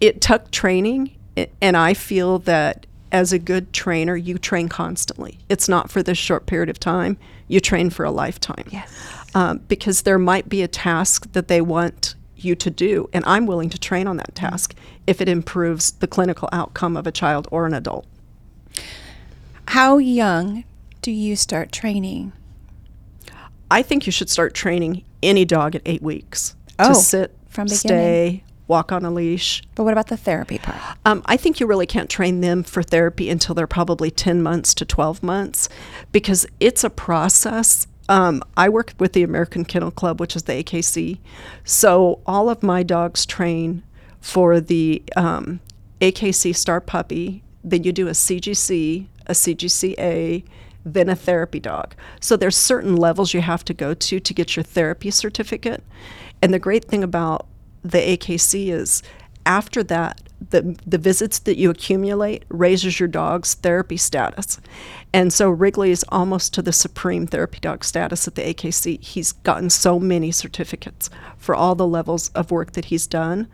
it 0.00 0.22
took 0.22 0.50
training, 0.50 1.14
and 1.60 1.76
I 1.76 1.92
feel 1.92 2.38
that 2.40 2.86
as 3.12 3.32
a 3.32 3.38
good 3.38 3.72
trainer, 3.72 4.16
you 4.16 4.38
train 4.38 4.68
constantly. 4.68 5.38
It's 5.48 5.68
not 5.68 5.90
for 5.90 6.02
this 6.02 6.18
short 6.18 6.46
period 6.46 6.68
of 6.68 6.78
time. 6.80 7.16
You 7.48 7.60
train 7.60 7.90
for 7.90 8.04
a 8.04 8.10
lifetime. 8.10 8.64
Yes. 8.70 8.92
Um, 9.34 9.58
because 9.68 10.02
there 10.02 10.18
might 10.18 10.48
be 10.48 10.62
a 10.62 10.68
task 10.68 11.32
that 11.32 11.48
they 11.48 11.60
want 11.60 12.14
you 12.36 12.54
to 12.54 12.70
do, 12.70 13.08
and 13.12 13.24
I'm 13.26 13.46
willing 13.46 13.70
to 13.70 13.78
train 13.78 14.06
on 14.06 14.16
that 14.18 14.34
task 14.34 14.74
if 15.06 15.20
it 15.20 15.28
improves 15.28 15.92
the 15.92 16.06
clinical 16.06 16.48
outcome 16.52 16.96
of 16.96 17.06
a 17.06 17.12
child 17.12 17.48
or 17.50 17.66
an 17.66 17.74
adult. 17.74 18.06
How 19.68 19.98
young 19.98 20.64
do 21.02 21.10
you 21.10 21.36
start 21.36 21.72
training? 21.72 22.32
I 23.70 23.82
think 23.82 24.06
you 24.06 24.12
should 24.12 24.30
start 24.30 24.54
training 24.54 25.04
any 25.22 25.44
dog 25.44 25.74
at 25.74 25.82
eight 25.86 26.02
weeks 26.02 26.54
Oh, 26.78 26.88
to 26.88 26.94
sit, 26.94 27.34
from 27.48 27.68
stay, 27.68 28.44
walk 28.68 28.92
on 28.92 29.04
a 29.04 29.10
leash. 29.10 29.62
But 29.74 29.84
what 29.84 29.92
about 29.92 30.08
the 30.08 30.16
therapy 30.16 30.58
part? 30.58 30.78
Um, 31.04 31.22
I 31.26 31.36
think 31.36 31.60
you 31.60 31.66
really 31.66 31.86
can't 31.86 32.10
train 32.10 32.40
them 32.40 32.62
for 32.62 32.82
therapy 32.82 33.30
until 33.30 33.54
they're 33.54 33.66
probably 33.66 34.10
10 34.10 34.42
months 34.42 34.74
to 34.74 34.84
12 34.84 35.22
months 35.22 35.68
because 36.12 36.46
it's 36.60 36.84
a 36.84 36.90
process. 36.90 37.86
Um, 38.08 38.42
I 38.56 38.68
work 38.68 38.94
with 38.98 39.12
the 39.12 39.22
American 39.22 39.64
Kennel 39.64 39.90
Club, 39.90 40.20
which 40.20 40.36
is 40.36 40.44
the 40.44 40.62
AKC. 40.62 41.18
So 41.64 42.20
all 42.26 42.48
of 42.48 42.62
my 42.62 42.82
dogs 42.82 43.26
train 43.26 43.82
for 44.20 44.60
the 44.60 45.02
um, 45.16 45.60
AKC 46.00 46.54
Star 46.54 46.80
Puppy. 46.80 47.42
Then 47.62 47.84
you 47.84 47.92
do 47.92 48.08
a 48.08 48.12
CGC, 48.12 49.06
a 49.26 49.32
CGCA, 49.32 50.44
then 50.84 51.08
a 51.08 51.16
therapy 51.16 51.58
dog. 51.58 51.94
So 52.20 52.36
there's 52.36 52.56
certain 52.56 52.96
levels 52.96 53.34
you 53.34 53.40
have 53.40 53.64
to 53.64 53.74
go 53.74 53.92
to 53.92 54.20
to 54.20 54.34
get 54.34 54.54
your 54.54 54.62
therapy 54.62 55.10
certificate. 55.10 55.82
And 56.40 56.54
the 56.54 56.60
great 56.60 56.84
thing 56.84 57.02
about 57.02 57.46
the 57.90 58.16
AKC 58.16 58.68
is 58.68 59.02
after 59.46 59.82
that, 59.84 60.20
the, 60.50 60.76
the 60.86 60.98
visits 60.98 61.38
that 61.40 61.56
you 61.56 61.70
accumulate 61.70 62.44
raises 62.48 63.00
your 63.00 63.08
dog's 63.08 63.54
therapy 63.54 63.96
status. 63.96 64.60
And 65.12 65.32
so 65.32 65.48
Wrigley 65.48 65.90
is 65.90 66.04
almost 66.10 66.52
to 66.54 66.62
the 66.62 66.72
supreme 66.72 67.26
therapy 67.26 67.58
dog 67.60 67.84
status 67.84 68.28
at 68.28 68.34
the 68.34 68.42
AKC. 68.42 69.00
He's 69.02 69.32
gotten 69.32 69.70
so 69.70 69.98
many 69.98 70.30
certificates 70.30 71.08
for 71.38 71.54
all 71.54 71.74
the 71.74 71.86
levels 71.86 72.28
of 72.30 72.50
work 72.50 72.72
that 72.72 72.86
he's 72.86 73.06
done. 73.06 73.48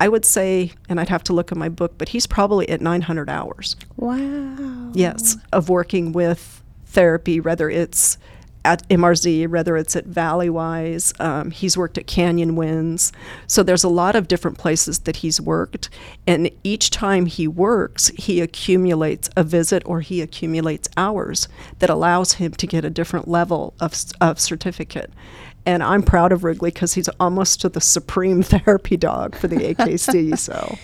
I 0.00 0.08
would 0.08 0.24
say, 0.24 0.72
and 0.88 0.98
I'd 0.98 1.10
have 1.10 1.24
to 1.24 1.32
look 1.32 1.52
at 1.52 1.58
my 1.58 1.68
book, 1.68 1.94
but 1.98 2.08
he's 2.08 2.26
probably 2.26 2.68
at 2.68 2.80
900 2.80 3.28
hours. 3.28 3.76
Wow. 3.96 4.90
Yes, 4.94 5.36
of 5.52 5.68
working 5.68 6.12
with 6.12 6.62
therapy, 6.86 7.40
whether 7.40 7.68
it's 7.68 8.16
at 8.64 8.88
MRZ, 8.88 9.48
whether 9.48 9.76
it's 9.76 9.96
at 9.96 10.06
Valleywise. 10.06 11.18
Um, 11.20 11.50
he's 11.50 11.76
worked 11.76 11.98
at 11.98 12.06
Canyon 12.06 12.56
Winds. 12.56 13.12
So 13.46 13.62
there's 13.62 13.84
a 13.84 13.88
lot 13.88 14.14
of 14.14 14.28
different 14.28 14.58
places 14.58 15.00
that 15.00 15.16
he's 15.16 15.40
worked. 15.40 15.88
And 16.26 16.50
each 16.62 16.90
time 16.90 17.26
he 17.26 17.48
works, 17.48 18.08
he 18.08 18.40
accumulates 18.40 19.28
a 19.36 19.42
visit 19.44 19.82
or 19.86 20.00
he 20.00 20.20
accumulates 20.20 20.88
hours 20.96 21.48
that 21.80 21.90
allows 21.90 22.34
him 22.34 22.52
to 22.52 22.66
get 22.66 22.84
a 22.84 22.90
different 22.90 23.28
level 23.28 23.74
of, 23.80 23.94
of 24.20 24.38
certificate. 24.38 25.12
And 25.64 25.82
I'm 25.82 26.02
proud 26.02 26.32
of 26.32 26.44
Wrigley 26.44 26.70
because 26.70 26.94
he's 26.94 27.08
almost 27.20 27.60
to 27.60 27.68
the 27.68 27.80
supreme 27.80 28.42
therapy 28.42 28.96
dog 28.96 29.36
for 29.36 29.48
the 29.48 29.74
AKC. 29.74 30.38
so 30.38 30.78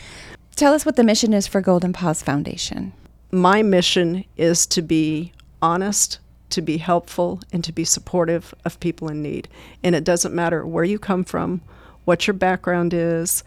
Tell 0.57 0.73
us 0.73 0.85
what 0.85 0.97
the 0.97 1.05
mission 1.05 1.33
is 1.33 1.47
for 1.47 1.61
Golden 1.61 1.93
Paws 1.93 2.23
Foundation. 2.23 2.93
my 3.31 3.63
mission 3.63 4.25
is 4.37 4.67
to 4.67 4.83
be 4.83 5.33
honest, 5.63 6.19
to 6.51 6.63
be 6.63 6.79
helpful, 6.79 7.41
and 7.53 7.63
to 7.65 7.73
be 7.73 7.85
supportive 7.85 8.55
of 8.65 8.81
people 8.81 9.09
in 9.09 9.23
need. 9.23 9.49
And 9.83 9.95
it 9.95 10.05
doesn't 10.05 10.35
matter 10.35 10.67
where 10.67 10.85
you 10.85 10.99
come 10.99 11.25
from, 11.25 11.61
what 12.05 12.27
your 12.27 12.35
background 12.35 12.95
is, 12.95 13.45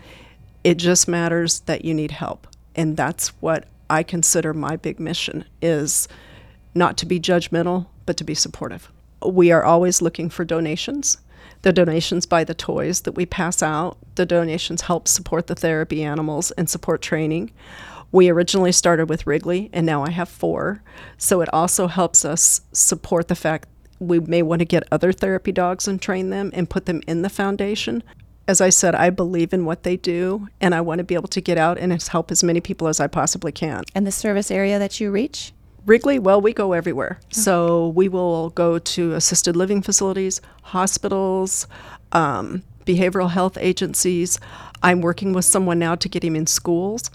it 0.63 0.75
just 0.75 1.07
matters 1.07 1.61
that 1.61 1.83
you 1.83 1.93
need 1.93 2.11
help. 2.11 2.47
And 2.75 2.95
that's 2.95 3.29
what 3.41 3.65
I 3.89 4.03
consider 4.03 4.53
my 4.53 4.75
big 4.75 4.99
mission 4.99 5.45
is 5.61 6.07
not 6.73 6.97
to 6.97 7.05
be 7.05 7.19
judgmental, 7.19 7.87
but 8.05 8.17
to 8.17 8.23
be 8.23 8.35
supportive. 8.35 8.91
We 9.25 9.51
are 9.51 9.63
always 9.63 10.01
looking 10.01 10.29
for 10.29 10.45
donations. 10.45 11.17
The 11.63 11.73
donations 11.73 12.25
buy 12.25 12.43
the 12.43 12.53
toys 12.53 13.01
that 13.01 13.13
we 13.13 13.25
pass 13.25 13.61
out. 13.61 13.97
The 14.15 14.25
donations 14.25 14.81
help 14.81 15.07
support 15.07 15.47
the 15.47 15.55
therapy 15.55 16.03
animals 16.03 16.51
and 16.51 16.69
support 16.69 17.01
training. 17.01 17.51
We 18.11 18.29
originally 18.29 18.71
started 18.71 19.09
with 19.09 19.25
Wrigley, 19.25 19.69
and 19.71 19.85
now 19.85 20.03
I 20.03 20.09
have 20.11 20.27
four. 20.27 20.83
So 21.17 21.41
it 21.41 21.49
also 21.53 21.87
helps 21.87 22.25
us 22.25 22.61
support 22.73 23.27
the 23.27 23.35
fact 23.35 23.69
we 23.99 24.19
may 24.19 24.41
want 24.41 24.59
to 24.59 24.65
get 24.65 24.83
other 24.91 25.11
therapy 25.11 25.51
dogs 25.51 25.87
and 25.87 26.01
train 26.01 26.29
them 26.29 26.51
and 26.53 26.69
put 26.69 26.87
them 26.87 27.01
in 27.07 27.21
the 27.21 27.29
foundation. 27.29 28.03
As 28.47 28.59
I 28.59 28.69
said, 28.69 28.95
I 28.95 29.11
believe 29.11 29.53
in 29.53 29.63
what 29.63 29.83
they 29.83 29.95
do, 29.95 30.47
and 30.59 30.75
I 30.75 30.81
want 30.81 30.97
to 30.97 31.03
be 31.03 31.15
able 31.15 31.29
to 31.29 31.39
get 31.39 31.57
out 31.57 31.77
and 31.77 32.01
help 32.01 32.31
as 32.31 32.43
many 32.43 32.59
people 32.59 32.87
as 32.87 32.99
I 32.99 33.07
possibly 33.07 33.51
can. 33.51 33.83
And 33.95 34.05
the 34.05 34.11
service 34.11 34.51
area 34.51 34.79
that 34.79 34.99
you 34.99 35.11
reach? 35.11 35.53
Wrigley, 35.85 36.19
well, 36.19 36.41
we 36.41 36.53
go 36.53 36.73
everywhere. 36.73 37.19
So 37.29 37.89
we 37.89 38.09
will 38.09 38.49
go 38.49 38.77
to 38.77 39.13
assisted 39.13 39.55
living 39.55 39.81
facilities, 39.81 40.41
hospitals, 40.63 41.67
um, 42.11 42.63
behavioral 42.85 43.29
health 43.29 43.57
agencies. 43.59 44.39
I'm 44.83 45.01
working 45.01 45.33
with 45.33 45.45
someone 45.45 45.79
now 45.79 45.95
to 45.95 46.09
get 46.09 46.23
him 46.23 46.35
in 46.35 46.47
schools. 46.47 47.09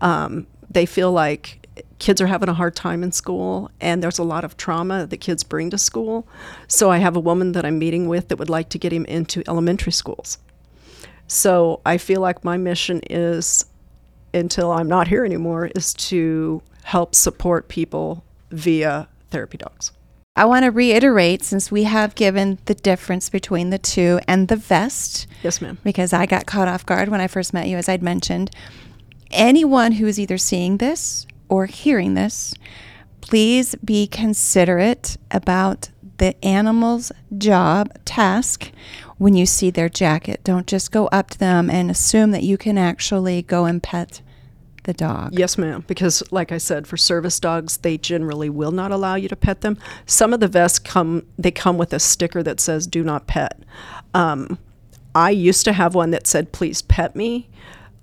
Um, 0.00 0.46
they 0.70 0.86
feel 0.86 1.12
like 1.12 1.66
kids 1.98 2.20
are 2.20 2.26
having 2.26 2.48
a 2.48 2.54
hard 2.54 2.76
time 2.76 3.02
in 3.02 3.12
school 3.12 3.70
and 3.80 4.02
there's 4.02 4.18
a 4.18 4.24
lot 4.24 4.44
of 4.44 4.56
trauma 4.56 5.06
that 5.06 5.16
kids 5.18 5.42
bring 5.42 5.70
to 5.70 5.78
school. 5.78 6.26
So 6.66 6.90
I 6.90 6.98
have 6.98 7.16
a 7.16 7.20
woman 7.20 7.52
that 7.52 7.64
I'm 7.64 7.78
meeting 7.78 8.08
with 8.08 8.28
that 8.28 8.38
would 8.38 8.50
like 8.50 8.68
to 8.70 8.78
get 8.78 8.92
him 8.92 9.04
into 9.06 9.42
elementary 9.48 9.92
schools. 9.92 10.38
So 11.26 11.80
I 11.84 11.98
feel 11.98 12.20
like 12.20 12.44
my 12.44 12.56
mission 12.56 13.00
is 13.10 13.64
until 14.32 14.70
I'm 14.70 14.88
not 14.88 15.08
here 15.08 15.24
anymore 15.24 15.70
is 15.74 15.94
to 15.94 16.62
help 16.84 17.14
support 17.14 17.68
people 17.68 18.24
via 18.50 19.08
therapy 19.30 19.58
dogs. 19.58 19.92
I 20.36 20.44
want 20.44 20.64
to 20.64 20.70
reiterate 20.70 21.42
since 21.42 21.72
we 21.72 21.82
have 21.82 22.14
given 22.14 22.58
the 22.66 22.74
difference 22.74 23.28
between 23.28 23.70
the 23.70 23.78
two 23.78 24.20
and 24.28 24.46
the 24.46 24.56
vest. 24.56 25.26
Yes, 25.42 25.60
ma'am. 25.60 25.78
Because 25.82 26.12
I 26.12 26.26
got 26.26 26.46
caught 26.46 26.68
off 26.68 26.86
guard 26.86 27.08
when 27.08 27.20
I 27.20 27.26
first 27.26 27.52
met 27.52 27.66
you, 27.66 27.76
as 27.76 27.88
I'd 27.88 28.02
mentioned. 28.04 28.50
Anyone 29.30 29.92
who 29.92 30.06
is 30.06 30.18
either 30.18 30.38
seeing 30.38 30.78
this 30.78 31.26
or 31.48 31.66
hearing 31.66 32.14
this, 32.14 32.54
please 33.20 33.74
be 33.76 34.06
considerate 34.06 35.16
about 35.30 35.90
the 36.18 36.42
animal's 36.44 37.12
job, 37.36 37.92
task, 38.04 38.72
when 39.18 39.34
you 39.34 39.46
see 39.46 39.70
their 39.70 39.88
jacket. 39.88 40.40
Don't 40.44 40.66
just 40.66 40.90
go 40.90 41.06
up 41.08 41.30
to 41.30 41.38
them 41.38 41.70
and 41.70 41.90
assume 41.90 42.30
that 42.32 42.42
you 42.42 42.56
can 42.56 42.78
actually 42.78 43.42
go 43.42 43.64
and 43.64 43.82
pet 43.82 44.20
the 44.84 44.94
dog. 44.94 45.38
Yes, 45.38 45.58
ma'am. 45.58 45.84
Because, 45.86 46.22
like 46.32 46.50
I 46.50 46.58
said, 46.58 46.86
for 46.86 46.96
service 46.96 47.38
dogs, 47.38 47.76
they 47.78 47.98
generally 47.98 48.48
will 48.48 48.70
not 48.72 48.90
allow 48.90 49.16
you 49.16 49.28
to 49.28 49.36
pet 49.36 49.60
them. 49.60 49.76
Some 50.06 50.32
of 50.32 50.40
the 50.40 50.48
vests 50.48 50.78
come; 50.78 51.26
they 51.38 51.50
come 51.50 51.76
with 51.76 51.92
a 51.92 52.00
sticker 52.00 52.42
that 52.42 52.58
says 52.58 52.86
"Do 52.86 53.04
not 53.04 53.26
pet." 53.26 53.60
Um, 54.14 54.58
I 55.14 55.30
used 55.30 55.64
to 55.66 55.72
have 55.72 55.94
one 55.94 56.10
that 56.12 56.26
said 56.26 56.52
"Please 56.52 56.82
pet 56.82 57.14
me." 57.14 57.48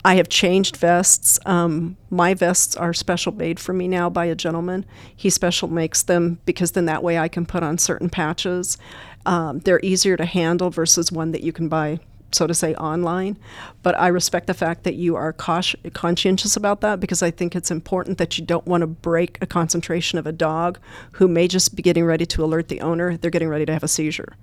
I 0.06 0.18
have 0.18 0.30
changed 0.30 0.78
vests. 0.78 1.40
Um, 1.48 1.98
my 2.12 2.36
vests 2.36 2.76
are 2.76 2.94
special 2.94 3.32
made 3.32 3.60
for 3.60 3.74
me 3.74 3.88
now 3.88 4.08
by 4.08 4.26
a 4.26 4.36
gentleman. 4.36 4.86
He 5.16 5.32
special 5.32 5.68
makes 5.68 6.04
them 6.04 6.40
because 6.46 6.74
then 6.74 6.86
that 6.86 7.02
way 7.02 7.18
I 7.18 7.28
can 7.28 7.48
put 7.48 7.64
on 7.64 7.80
certain 7.80 8.12
patches. 8.12 8.78
Um, 9.26 9.62
they're 9.62 9.80
easier 9.82 10.16
to 10.16 10.26
handle 10.26 10.70
versus 10.70 11.12
one 11.12 11.32
that 11.32 11.42
you 11.42 11.52
can 11.52 11.70
buy 11.70 12.00
so 12.32 12.46
to 12.46 12.54
say, 12.54 12.76
online. 12.76 13.38
But 13.82 13.98
I 13.98 14.08
respect 14.08 14.48
the 14.48 14.54
fact 14.54 14.84
that 14.84 14.96
you 14.96 15.16
are 15.16 15.32
conscientious 15.32 16.58
about 16.58 16.82
that 16.82 17.00
because 17.00 17.24
I 17.24 17.32
think 17.32 17.56
it's 17.56 17.72
important 17.72 18.18
that 18.18 18.38
you 18.38 18.46
don't 18.46 18.66
want 18.66 18.82
to 18.82 18.88
break 18.88 19.38
a 19.42 19.46
concentration 19.46 20.20
of 20.20 20.28
a 20.28 20.34
dog 20.34 20.78
who 21.14 21.30
may 21.30 21.48
just 21.48 21.76
be 21.76 21.82
getting 21.82 22.04
ready 22.04 22.26
to 22.26 22.44
alert 22.44 22.68
the 22.68 22.82
owner 22.82 23.16
they're 23.16 23.32
getting 23.32 23.48
ready 23.48 23.66
to 23.66 23.74
have 23.74 23.84
a 23.84 23.88
seizure. 23.88 24.36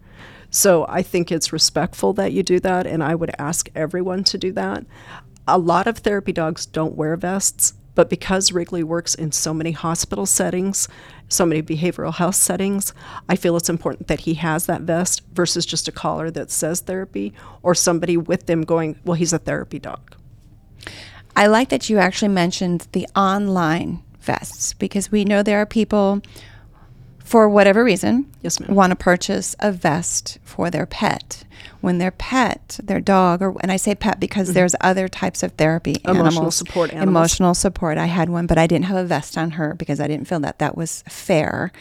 So 0.51 0.87
I 0.89 1.03
think 1.03 1.31
it's 1.31 1.53
respectful 1.53 2.13
that 2.15 2.33
you 2.33 2.43
do 2.43 2.61
that, 2.61 2.87
and 2.87 3.03
I 3.03 3.15
would 3.15 3.33
ask 3.39 3.71
everyone 3.75 4.25
to 4.25 4.39
do 4.39 4.53
that. 4.53 4.85
A 5.47 5.59
lot 5.59 5.87
of 5.87 5.99
therapy 5.99 6.33
dogs 6.33 6.67
don't 6.67 6.95
wear 6.95 7.17
vests, 7.17 7.75
but 7.95 8.09
because 8.09 8.53
Wrigley 8.53 8.83
works 8.83 9.15
in 9.15 9.33
so 9.33 9.53
many 9.53 9.73
hospital 9.73 10.25
settings, 10.25 10.89
so 11.29 11.45
many 11.45 11.63
behavioral 11.63 12.15
health 12.15 12.37
settings, 12.37 12.95
I 13.29 13.37
feel 13.37 13.57
it's 13.57 13.69
important 13.69 14.07
that 14.09 14.21
he 14.21 14.35
has 14.35 14.67
that 14.67 14.83
vest 14.83 15.23
versus 15.33 15.67
just 15.67 15.89
a 15.89 15.93
collar 15.93 16.31
that 16.31 16.51
says 16.51 16.81
therapy 16.81 17.33
or 17.63 17.75
somebody 17.75 18.17
with 18.17 18.47
them 18.47 18.63
going, 18.63 18.99
well, 19.05 19.15
he's 19.15 19.33
a 19.33 19.39
therapy 19.39 19.79
dog. 19.79 20.15
I 21.35 21.47
like 21.47 21.71
that 21.71 21.91
you 21.91 21.99
actually 21.99 22.29
mentioned 22.29 22.87
the 22.93 23.09
online 23.17 24.03
vests 24.21 24.75
because 24.75 25.11
we 25.11 25.25
know 25.25 25.43
there 25.43 25.61
are 25.61 25.67
people 25.67 26.23
for 27.33 27.49
whatever 27.49 27.83
reason, 27.83 28.31
yes, 28.43 28.61
ma'am. 28.61 28.75
want 28.75 28.91
to 28.91 28.95
purchase 28.95 29.57
a 29.59 29.73
vest 29.73 30.37
for 30.45 30.69
their 30.69 30.85
pet. 30.85 31.45
When 31.81 31.97
their 31.97 32.11
pet, 32.11 32.79
their 32.83 33.01
dog, 33.01 33.41
or 33.41 33.57
and 33.61 33.73
I 33.73 33.77
say 33.77 33.95
pet 33.95 34.21
because 34.21 34.49
mm-hmm. 34.49 34.55
there's 34.57 34.75
other 34.83 35.09
types 35.09 35.43
of 35.43 35.53
therapy, 35.53 35.97
emotional 36.05 36.27
animals, 36.27 36.57
support, 36.57 36.91
animals. 36.91 37.09
emotional 37.09 37.55
support. 37.55 37.97
I 37.97 38.05
had 38.05 38.29
one, 38.29 38.47
but 38.47 38.59
I 38.59 38.67
didn't 38.67 38.85
have 38.85 38.99
a 38.99 39.05
vest 39.05 39.39
on 39.39 39.53
her 39.53 39.73
because 39.73 39.99
I 39.99 40.09
didn't 40.09 40.29
feel 40.29 40.41
that 40.41 40.59
that 40.59 40.77
was 40.77 41.05
fair. 41.09 41.73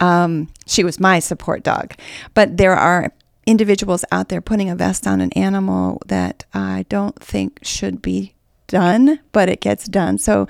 Um, 0.00 0.48
she 0.66 0.84
was 0.84 1.00
my 1.00 1.18
support 1.18 1.62
dog, 1.62 1.94
but 2.34 2.58
there 2.58 2.76
are 2.76 3.10
individuals 3.46 4.04
out 4.12 4.28
there 4.28 4.42
putting 4.42 4.68
a 4.68 4.76
vest 4.76 5.06
on 5.06 5.22
an 5.22 5.32
animal 5.32 6.02
that 6.08 6.44
I 6.52 6.84
don't 6.90 7.18
think 7.18 7.60
should 7.62 8.02
be 8.02 8.34
done, 8.66 9.18
but 9.32 9.48
it 9.48 9.62
gets 9.62 9.86
done. 9.86 10.18
So 10.18 10.46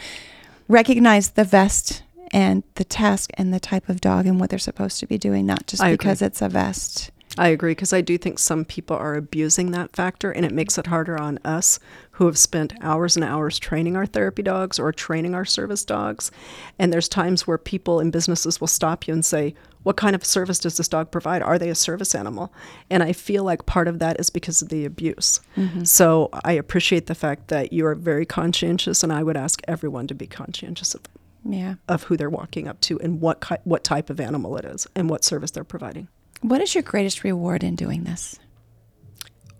recognize 0.66 1.30
the 1.30 1.44
vest 1.44 2.02
and 2.32 2.62
the 2.74 2.84
task 2.84 3.30
and 3.34 3.52
the 3.52 3.60
type 3.60 3.88
of 3.88 4.00
dog 4.00 4.26
and 4.26 4.38
what 4.38 4.50
they're 4.50 4.58
supposed 4.58 5.00
to 5.00 5.06
be 5.06 5.18
doing, 5.18 5.46
not 5.46 5.66
just 5.66 5.82
I 5.82 5.92
because 5.92 6.20
agree. 6.20 6.26
it's 6.26 6.42
a 6.42 6.48
vest. 6.48 7.10
I 7.38 7.48
agree 7.48 7.72
because 7.72 7.92
I 7.92 8.00
do 8.00 8.18
think 8.18 8.38
some 8.38 8.64
people 8.64 8.96
are 8.96 9.14
abusing 9.14 9.70
that 9.70 9.94
factor 9.94 10.32
and 10.32 10.44
it 10.44 10.52
makes 10.52 10.78
it 10.78 10.88
harder 10.88 11.18
on 11.18 11.38
us 11.44 11.78
who 12.12 12.26
have 12.26 12.36
spent 12.36 12.74
hours 12.82 13.16
and 13.16 13.24
hours 13.24 13.58
training 13.58 13.96
our 13.96 14.04
therapy 14.04 14.42
dogs 14.42 14.78
or 14.78 14.92
training 14.92 15.34
our 15.34 15.44
service 15.44 15.84
dogs. 15.84 16.30
And 16.78 16.92
there's 16.92 17.08
times 17.08 17.46
where 17.46 17.56
people 17.56 18.00
in 18.00 18.10
businesses 18.10 18.60
will 18.60 18.68
stop 18.68 19.06
you 19.06 19.14
and 19.14 19.24
say, 19.24 19.54
What 19.84 19.96
kind 19.96 20.16
of 20.16 20.24
service 20.24 20.58
does 20.58 20.76
this 20.76 20.88
dog 20.88 21.12
provide? 21.12 21.40
Are 21.40 21.58
they 21.58 21.70
a 21.70 21.74
service 21.74 22.14
animal? 22.14 22.52
And 22.90 23.02
I 23.02 23.12
feel 23.12 23.44
like 23.44 23.64
part 23.64 23.86
of 23.86 24.00
that 24.00 24.18
is 24.18 24.28
because 24.28 24.60
of 24.60 24.68
the 24.68 24.84
abuse. 24.84 25.40
Mm-hmm. 25.56 25.84
So 25.84 26.30
I 26.44 26.52
appreciate 26.52 27.06
the 27.06 27.14
fact 27.14 27.48
that 27.48 27.72
you 27.72 27.86
are 27.86 27.94
very 27.94 28.26
conscientious, 28.26 29.04
and 29.04 29.12
I 29.12 29.22
would 29.22 29.36
ask 29.36 29.62
everyone 29.68 30.08
to 30.08 30.14
be 30.14 30.26
conscientious 30.26 30.94
of 30.94 31.02
yeah. 31.44 31.76
of 31.88 32.04
who 32.04 32.16
they're 32.16 32.30
walking 32.30 32.68
up 32.68 32.80
to 32.82 32.98
and 33.00 33.20
what 33.20 33.46
ki- 33.46 33.56
what 33.64 33.84
type 33.84 34.10
of 34.10 34.20
animal 34.20 34.56
it 34.56 34.64
is 34.64 34.86
and 34.94 35.08
what 35.08 35.24
service 35.24 35.50
they're 35.50 35.64
providing. 35.64 36.08
What 36.42 36.60
is 36.60 36.74
your 36.74 36.82
greatest 36.82 37.24
reward 37.24 37.62
in 37.62 37.74
doing 37.74 38.04
this? 38.04 38.38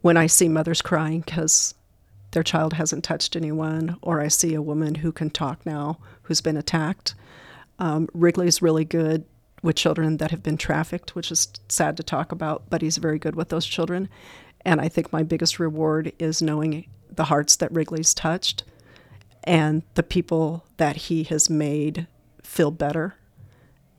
When 0.01 0.17
I 0.17 0.27
see 0.27 0.49
mothers 0.49 0.81
crying 0.81 1.21
because 1.21 1.75
their 2.31 2.43
child 2.43 2.75
hasn't 2.75 3.05
touched 3.05 3.37
anyone, 3.37 3.97
or 4.03 4.21
I 4.21 4.29
see 4.29 4.55
a 4.55 4.63
woman 4.63 4.97
who 4.97 5.13
can 5.13 5.31
talk 5.31 5.67
now 5.67 5.99
who's 6.23 6.41
been 6.41 6.57
attacked. 6.57 7.15
Um, 7.79 8.09
Wrigley's 8.15 8.63
really 8.63 8.85
good 8.85 9.25
with 9.63 9.77
children 9.77 10.19
that 10.19 10.31
have 10.31 10.43
been 10.43 10.57
trafficked, 10.57 11.15
which 11.15 11.31
is 11.31 11.49
sad 11.69 11.97
to 11.97 12.03
talk 12.03 12.33
about, 12.33 12.63
but 12.71 12.83
he's 12.83 12.99
very 12.99 13.19
good 13.19 13.35
with 13.35 13.49
those 13.49 13.67
children. 13.67 14.09
And 14.65 14.81
I 14.81 14.89
think 14.89 15.13
my 15.13 15.23
biggest 15.23 15.59
reward 15.59 16.13
is 16.19 16.41
knowing 16.41 16.87
the 17.11 17.25
hearts 17.25 17.57
that 17.57 17.73
Wrigley's 17.73 18.15
touched 18.15 18.65
and 19.45 19.83
the 19.95 20.03
people 20.03 20.65
that 20.77 20.97
he 20.97 21.25
has 21.25 21.49
made 21.49 22.07
feel 22.43 22.71
better 22.71 23.15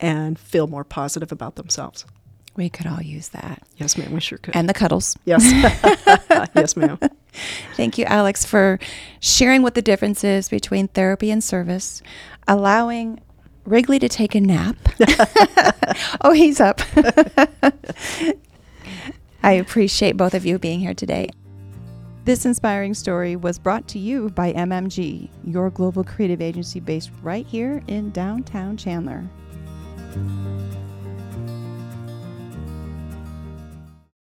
and 0.00 0.38
feel 0.38 0.66
more 0.66 0.84
positive 0.84 1.32
about 1.32 1.56
themselves. 1.56 2.04
We 2.54 2.68
could 2.68 2.86
all 2.86 3.00
use 3.00 3.28
that. 3.28 3.62
Yes, 3.76 3.96
ma'am, 3.96 4.12
we 4.12 4.20
sure 4.20 4.38
could. 4.38 4.54
And 4.54 4.68
the 4.68 4.74
cuddles. 4.74 5.16
Yes. 5.24 5.42
yes, 6.54 6.76
ma'am. 6.76 6.98
Thank 7.76 7.96
you, 7.96 8.04
Alex, 8.04 8.44
for 8.44 8.78
sharing 9.20 9.62
what 9.62 9.74
the 9.74 9.80
difference 9.80 10.22
is 10.22 10.50
between 10.50 10.88
therapy 10.88 11.30
and 11.30 11.42
service, 11.42 12.02
allowing 12.46 13.20
Wrigley 13.64 13.98
to 14.00 14.08
take 14.08 14.34
a 14.34 14.40
nap. 14.40 14.76
oh, 16.20 16.32
he's 16.32 16.60
up. 16.60 16.82
I 19.42 19.52
appreciate 19.52 20.16
both 20.16 20.34
of 20.34 20.44
you 20.44 20.58
being 20.58 20.80
here 20.80 20.94
today. 20.94 21.30
This 22.24 22.46
inspiring 22.46 22.94
story 22.94 23.34
was 23.34 23.58
brought 23.58 23.88
to 23.88 23.98
you 23.98 24.30
by 24.30 24.52
MMG, 24.52 25.28
your 25.44 25.70
global 25.70 26.04
creative 26.04 26.40
agency 26.40 26.78
based 26.78 27.10
right 27.20 27.44
here 27.44 27.82
in 27.88 28.12
downtown 28.12 28.76
Chandler. 28.76 29.24